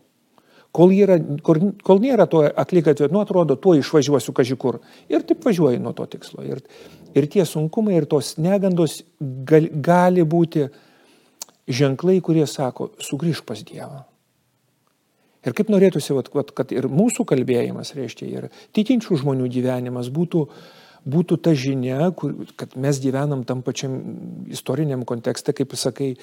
Kol, 0.74 0.90
yra, 0.90 1.20
kol, 1.46 1.60
kol 1.86 2.00
nėra 2.02 2.26
to 2.30 2.42
aklygatvė, 2.50 3.06
nu 3.14 3.20
atrodo, 3.22 3.54
tuo 3.54 3.76
išvažiuosiu 3.78 4.34
kažkur. 4.34 4.80
Ir 5.10 5.22
taip 5.26 5.44
važiuoji 5.46 5.82
nuo 5.82 5.92
to 5.94 6.06
tikslo. 6.10 6.42
Ir, 6.42 6.64
ir 7.14 7.28
tie 7.30 7.46
sunkumai 7.46 7.94
ir 8.00 8.08
tos 8.10 8.32
negandos 8.42 9.04
gal, 9.46 9.70
gali 9.70 10.26
būti 10.26 10.66
ženklai, 11.70 12.18
kurie 12.26 12.48
sako, 12.50 12.90
sugrįž 12.98 13.44
pas 13.46 13.62
Dievą. 13.62 14.02
Ir 15.44 15.52
kaip 15.56 15.68
norėtųsi, 15.72 16.14
vat, 16.16 16.30
vat, 16.32 16.54
kad 16.56 16.72
ir 16.72 16.88
mūsų 16.88 17.26
kalbėjimas, 17.28 17.92
reiškia, 17.96 18.28
ir 18.30 18.48
tikinčių 18.76 19.20
žmonių 19.20 19.50
gyvenimas 19.52 20.08
būtų, 20.14 20.46
būtų 21.04 21.38
ta 21.44 21.52
žinia, 21.52 22.08
kur, 22.16 22.32
kad 22.56 22.76
mes 22.80 23.00
gyvenam 23.02 23.44
tam 23.44 23.60
pačiam 23.66 23.98
istoriniam 24.52 25.04
kontekste, 25.04 25.52
kaip 25.56 25.76
sakai, 25.76 26.14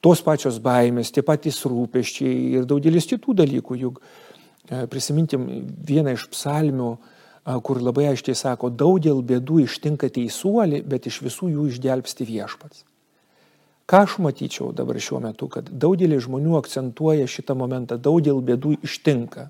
tos 0.00 0.22
pačios 0.24 0.62
baimės, 0.64 1.12
tie 1.12 1.24
patys 1.26 1.60
rūpeščiai 1.68 2.34
ir 2.56 2.66
daugelis 2.70 3.08
kitų 3.10 3.36
dalykų. 3.42 3.78
Juk 3.82 4.00
e, 4.00 4.84
prisimintim 4.90 5.46
vieną 5.88 6.16
iš 6.16 6.28
psalmių, 6.32 6.92
kur 7.64 7.80
labai 7.80 8.10
aiškiai 8.10 8.36
sako, 8.36 8.68
daugel 8.68 9.22
bėdų 9.24 9.62
ištinka 9.64 10.10
teisuolį, 10.12 10.82
bet 10.88 11.08
iš 11.08 11.22
visų 11.24 11.52
jų 11.54 11.68
išgelbsti 11.72 12.26
viešpats. 12.28 12.84
Ką 13.88 14.02
aš 14.04 14.18
matyčiau 14.20 14.72
dabar 14.76 14.98
šiuo 15.00 15.18
metu, 15.24 15.46
kad 15.48 15.68
daugelis 15.72 16.26
žmonių 16.26 16.58
akcentuoja 16.58 17.24
šitą 17.24 17.54
momentą, 17.56 17.96
daugel 17.96 18.42
bėdų 18.44 18.74
ištinka. 18.84 19.46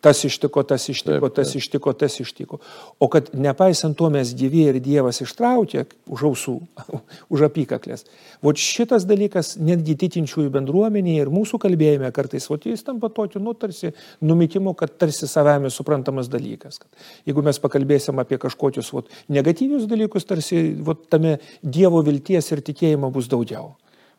Tas 0.00 0.22
ištiko, 0.24 0.62
tas 0.64 0.86
ištiko, 0.88 1.28
taip, 1.28 1.34
taip. 1.34 1.34
tas 1.36 1.54
ištiko, 1.58 1.92
tas 1.92 2.14
ištiko. 2.22 2.58
O 2.98 3.08
kad 3.12 3.28
nepaisant 3.36 3.98
to 3.98 4.08
mes 4.10 4.32
gyvi 4.36 4.62
ir 4.70 4.78
Dievas 4.80 5.20
ištraukė 5.20 5.84
už 6.08 6.24
ausų, 6.30 6.54
už 7.32 7.44
apykaklės. 7.50 8.06
O 8.40 8.54
šitas 8.56 9.04
dalykas 9.08 9.54
netgi 9.60 9.98
tikinčiųjų 10.00 10.52
bendruomenėje 10.54 11.26
ir 11.26 11.32
mūsų 11.32 11.60
kalbėjime 11.60 12.08
kartais, 12.16 12.48
o 12.48 12.56
jis 12.56 12.86
tampa 12.86 13.10
tokiu, 13.12 13.42
nu, 13.44 13.52
tarsi 13.52 13.92
numitimu, 14.24 14.72
kad 14.78 14.96
tarsi 14.96 15.28
savame 15.28 15.68
suprantamas 15.70 16.32
dalykas. 16.32 16.80
Kad 16.80 17.28
jeigu 17.28 17.44
mes 17.44 17.60
pakalbėsim 17.60 18.20
apie 18.22 18.40
kažkokius 18.40 18.92
vat, 18.96 19.12
negatyvius 19.28 19.84
dalykus, 19.90 20.28
tarsi 20.28 20.62
vat, 20.86 21.04
tame 21.12 21.36
Dievo 21.60 22.00
vilties 22.06 22.48
ir 22.54 22.64
tikėjimo 22.64 23.12
bus 23.12 23.28
daugiau. 23.28 23.74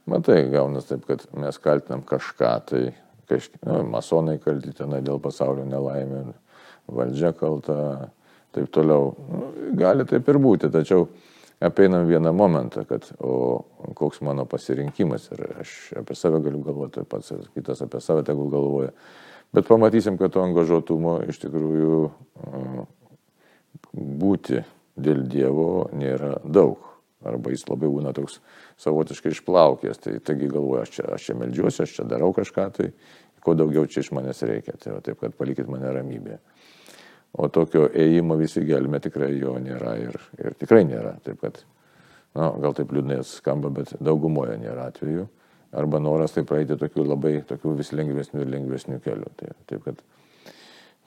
Matai, 0.09 0.43
gaunas 0.49 0.87
taip, 0.89 1.05
kad 1.09 1.25
mes 1.37 1.57
kaltinam 1.61 2.01
kažką, 2.05 2.53
tai 2.69 2.83
kažkiek, 3.31 3.63
nu, 3.65 3.81
masonai 3.95 4.37
kalti 4.43 4.73
tenai 4.77 5.01
dėl 5.05 5.19
pasaulio 5.23 5.65
nelaimė, 5.67 6.23
valdžia 6.91 7.33
kalta, 7.37 7.75
taip 8.55 8.71
toliau. 8.75 9.13
Nu, 9.31 9.51
gali 9.79 10.05
taip 10.09 10.29
ir 10.29 10.39
būti, 10.41 10.71
tačiau 10.73 11.07
apeinam 11.61 12.07
vieną 12.09 12.33
momentą, 12.35 12.85
kad 12.89 13.07
o 13.19 13.63
koks 13.97 14.21
mano 14.25 14.45
pasirinkimas 14.49 15.29
ir 15.31 15.45
aš 15.61 15.75
apie 16.01 16.17
save 16.17 16.41
galiu 16.43 16.63
galvoti, 16.65 17.05
pats 17.07 17.33
kitas 17.55 17.83
apie 17.85 18.01
save 18.01 18.25
tegul 18.27 18.49
galvoja. 18.51 18.91
Bet 19.51 19.67
pamatysim, 19.67 20.17
kad 20.17 20.31
to 20.31 20.43
angažuotumo 20.45 21.17
iš 21.29 21.41
tikrųjų 21.43 21.97
būti 24.21 24.63
dėl 24.95 25.25
Dievo 25.27 25.89
nėra 25.95 26.37
daug. 26.43 26.90
Arba 27.27 27.51
jis 27.53 27.67
labai 27.69 27.89
būna 27.91 28.13
toks 28.17 28.39
savotiškai 28.81 29.33
išplaukęs. 29.35 29.99
Tai 30.01 30.15
taigi 30.25 30.49
galvoju, 30.51 30.81
aš 30.81 30.93
čia, 30.95 31.07
aš 31.15 31.27
čia 31.29 31.35
melžiuosi, 31.37 31.83
aš 31.85 31.97
čia 31.99 32.05
darau 32.09 32.31
kažką, 32.33 32.67
tai 32.77 32.91
ko 33.45 33.53
daugiau 33.57 33.85
čia 33.89 34.01
iš 34.05 34.11
manęs 34.15 34.41
reikia. 34.47 34.77
Tai 34.81 34.95
va, 34.95 35.03
taip, 35.05 35.19
kad 35.21 35.35
palikit 35.37 35.69
mane 35.69 35.91
ramybėje. 35.93 36.39
O 37.39 37.47
tokio 37.47 37.85
ėjimo 37.87 38.35
visi 38.39 38.63
gelme 38.67 38.99
tikrai 38.99 39.31
jo 39.39 39.53
nėra 39.61 39.93
ir, 40.01 40.17
ir 40.41 40.57
tikrai 40.59 40.83
nėra. 40.87 41.15
Taip 41.23 41.39
kad, 41.43 41.61
na, 42.35 42.49
gal 42.63 42.75
taip 42.77 42.91
liūdnai 42.91 43.21
skamba, 43.27 43.71
bet 43.71 43.93
daugumoje 44.03 44.57
nėra 44.59 44.89
atvejų. 44.91 45.29
Arba 45.77 46.01
noras 46.03 46.35
tai 46.35 46.43
praeiti 46.43 46.75
tokių 46.75 47.05
labai, 47.07 47.37
tokių 47.47 47.77
vis 47.79 47.93
lengvesnių 47.95 48.43
ir 48.43 48.51
lengvesnių 48.57 48.99
kelių. 49.05 49.31
Tai, 49.39 49.53
taip, 49.69 49.85
kad, 49.85 50.03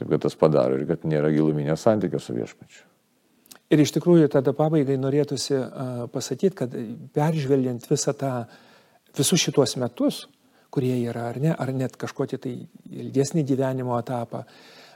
taip 0.00 0.14
kad 0.14 0.24
tas 0.24 0.38
padaro 0.40 0.80
ir 0.80 0.88
kad 0.88 1.04
nėra 1.04 1.28
giluminio 1.34 1.76
santykio 1.76 2.22
su 2.22 2.38
viešpačiu. 2.38 2.86
Ir 3.74 3.82
iš 3.82 3.90
tikrųjų 3.96 4.28
tada 4.30 4.52
pabaigai 4.54 4.94
norėtųsi 5.00 5.56
pasakyti, 6.14 6.54
kad 6.62 6.74
peržvelgiant 7.16 7.86
visą 7.90 8.14
tą, 8.14 8.32
visus 9.18 9.42
šituos 9.42 9.74
metus, 9.82 10.24
kurie 10.74 10.94
yra 11.08 11.28
ar 11.32 11.40
ne, 11.42 11.50
ar 11.50 11.72
net 11.74 11.96
kažkokį 11.98 12.38
tai 12.44 12.52
ilgesnį 13.02 13.42
gyvenimo 13.48 13.96
etapą, 13.98 14.44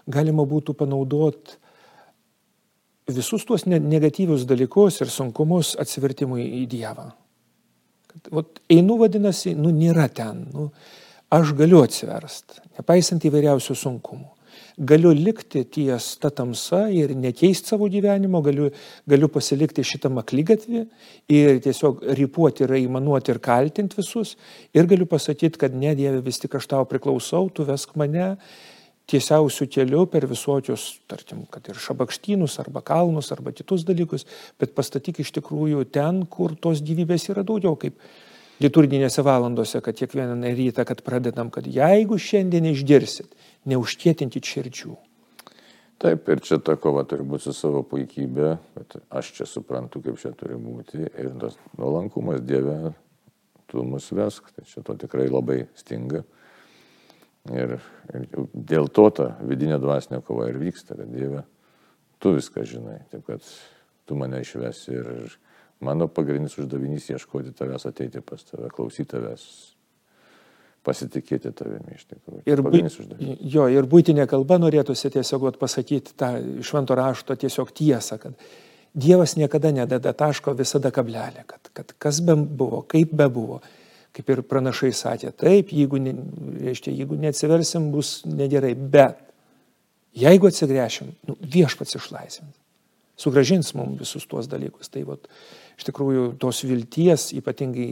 galima 0.07 0.47
būtų 0.47 0.75
panaudoti 0.79 1.59
visus 3.09 3.45
tuos 3.49 3.65
negatyvius 3.67 4.47
dalykus 4.49 5.01
ir 5.03 5.11
sunkumus 5.13 5.75
atsivertimui 5.81 6.45
į 6.61 6.65
Dievą. 6.71 7.09
Kad, 8.09 8.31
vat, 8.35 8.59
einu 8.73 8.99
vadinasi, 9.01 9.55
nu 9.57 9.73
nėra 9.75 10.09
ten, 10.13 10.45
nu, 10.53 10.69
aš 11.33 11.55
galiu 11.57 11.83
atsiverst, 11.85 12.61
nepaisant 12.77 13.25
įvairiausių 13.25 13.77
sunkumų. 13.83 14.29
Galiu 14.79 15.11
likti 15.11 15.65
ties 15.67 16.13
tą 16.23 16.31
tamsą 16.31 16.85
ir 16.95 17.11
nekeisti 17.19 17.73
savo 17.73 17.89
gyvenimo, 17.91 18.39
galiu, 18.47 18.69
galiu 19.11 19.29
pasilikti 19.35 19.83
šitą 19.83 20.11
maklygatvį 20.15 20.85
ir 21.35 21.59
tiesiog 21.65 22.05
ripuoti 22.21 22.63
ir 22.63 22.77
aimanuoti 22.77 23.35
ir 23.35 23.41
kaltinti 23.43 23.99
visus. 23.99 24.37
Ir 24.77 24.87
galiu 24.87 25.09
pasakyti, 25.11 25.59
kad 25.59 25.75
ne 25.75 25.97
Dieve 25.99 26.23
vis 26.23 26.39
tik 26.39 26.55
aš 26.61 26.71
tau 26.71 26.87
priklausau, 26.87 27.49
tu 27.51 27.67
vesk 27.67 27.97
mane 27.99 28.37
tiesiausių 29.09 29.67
kelių 29.73 30.05
per 30.13 30.29
visokius, 30.31 30.87
tarkim, 31.11 31.43
kad 31.51 31.67
ir 31.73 31.81
šabakštynus 31.81 32.59
arba 32.63 32.83
kalnus 32.85 33.33
arba 33.35 33.55
kitus 33.57 33.87
dalykus, 33.89 34.29
bet 34.61 34.77
pastatyk 34.77 35.23
iš 35.25 35.33
tikrųjų 35.41 35.87
ten, 35.91 36.23
kur 36.31 36.55
tos 36.55 36.85
gyvybės 36.85 37.31
yra 37.33 37.43
daugiau, 37.47 37.75
kaip 37.81 37.97
liturginėse 38.63 39.23
valandose, 39.27 39.81
kad 39.85 39.97
kiekvieną 39.99 40.39
rytą, 40.57 40.85
kad 40.89 41.03
pradedam, 41.07 41.51
kad 41.55 41.67
jeigu 41.67 42.19
šiandien 42.19 42.71
išgirsit, 42.73 43.31
neužkėtinti 43.69 44.43
širdžių. 44.45 44.97
Taip, 45.99 46.29
ir 46.31 46.41
čia 46.47 46.61
ta 46.63 46.77
kova 46.79 47.03
turi 47.11 47.25
būti 47.27 47.49
su 47.49 47.53
savo 47.59 47.83
puikybė, 47.87 48.53
bet 48.77 49.01
aš 49.11 49.33
čia 49.35 49.47
suprantu, 49.51 49.99
kaip 50.05 50.21
čia 50.23 50.31
turi 50.39 50.55
būti 50.55 51.03
ir 51.09 51.33
tas 51.43 51.57
nuolankumas 51.79 52.45
Dieve, 52.47 52.93
tu 53.67 53.83
mus 53.83 54.07
vesk, 54.15 54.47
tai 54.55 54.67
čia 54.71 54.85
to 54.87 54.95
tikrai 54.95 55.27
labai 55.27 55.65
stinga. 55.79 56.23
Ir, 57.51 57.79
ir 58.15 58.47
dėl 58.53 58.87
to 58.95 59.09
ta 59.15 59.33
vidinė 59.43 59.81
dvasinė 59.83 60.21
kova 60.23 60.47
ir 60.53 60.61
vyksta, 60.61 60.95
kad 61.01 61.11
Dieve, 61.11 61.43
tu 62.23 62.37
viską 62.37 62.63
žinai, 62.69 63.01
taip 63.11 63.27
kad 63.27 63.43
tu 64.07 64.19
mane 64.19 64.39
išvesi 64.45 64.95
ir 64.95 65.35
mano 65.85 66.09
pagrindinis 66.11 66.59
uždavinys 66.59 67.11
ieškoti 67.15 67.55
tavęs, 67.59 67.89
ateiti 67.89 68.23
pas 68.25 68.45
tave, 68.45 68.71
klausyti 68.75 69.11
tavęs, 69.15 69.45
pasitikėti 70.87 71.53
tavimi 71.57 71.99
iš 71.99 72.07
tikrųjų. 72.13 72.45
Ir, 72.49 72.63
bū... 72.65 72.81
jo, 73.57 73.67
ir 73.73 73.89
būtinė 73.91 74.29
kalba 74.31 74.61
norėtųsi 74.63 75.13
tiesiog 75.19 75.51
pasakyti 75.61 76.17
tą 76.19 76.33
švento 76.65 76.97
rašto 76.99 77.37
tiesiog 77.39 77.75
tiesą, 77.77 78.19
kad 78.23 78.49
Dievas 78.99 79.37
niekada 79.37 79.71
nededa 79.71 80.13
taško, 80.17 80.55
visada 80.57 80.91
kablelė, 80.95 81.45
kad, 81.47 81.69
kad 81.77 81.93
kas 82.01 82.23
be 82.25 82.35
buvo, 82.35 82.81
kaip 82.89 83.13
be 83.15 83.29
buvo, 83.31 83.61
kaip 84.17 84.31
ir 84.33 84.43
pranašai 84.49 84.91
sakė, 84.97 85.33
taip, 85.39 85.73
jeigu, 85.77 86.01
ne, 86.03 86.15
reiškia, 86.65 86.95
jeigu 86.97 87.19
neatsiversim, 87.21 87.91
bus 87.93 88.23
negerai, 88.27 88.73
bet 88.75 89.21
jeigu 90.19 90.49
atsigręšim, 90.49 91.13
nu, 91.29 91.37
viešpats 91.39 91.99
išlaisvins, 92.01 92.57
sugražins 93.21 93.75
mums 93.77 94.01
visus 94.03 94.27
tuos 94.31 94.49
dalykus. 94.51 94.91
Tai 94.95 95.05
vat, 95.13 95.29
iš 95.79 95.87
tikrųjų 95.89 96.33
tos 96.43 96.65
vilties 96.67 97.31
ypatingai 97.39 97.91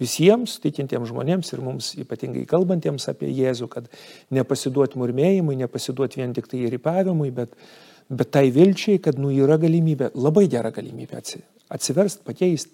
visiems 0.00 0.56
tikintiems 0.62 1.10
žmonėms 1.10 1.52
ir 1.54 1.62
mums 1.64 1.92
ypatingai 2.00 2.46
kalbantiems 2.48 3.08
apie 3.12 3.30
Jėzų, 3.36 3.68
kad 3.72 3.88
nepasiduot 4.32 4.96
murmėjimui, 5.00 5.58
nepasiduot 5.60 6.16
vien 6.16 6.32
tik 6.36 6.48
tai 6.50 6.64
ripavimui, 6.72 7.28
bet, 7.36 7.52
bet 8.08 8.32
tai 8.36 8.46
vilčiai, 8.54 9.00
kad 9.02 9.20
nu 9.20 9.32
yra 9.34 9.58
galimybė, 9.60 10.12
labai 10.16 10.46
gera 10.52 10.72
galimybė 10.74 11.20
atsiverst, 11.70 12.24
pakeist, 12.28 12.72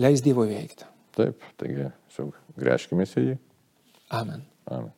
leis 0.00 0.24
Dievo 0.24 0.48
veikti. 0.50 0.90
Taip, 1.14 1.46
taigi, 1.62 1.88
grėžkime 2.58 3.06
į 3.06 3.26
jį. 3.30 3.38
Amen. 4.18 4.42
Amen. 4.66 4.92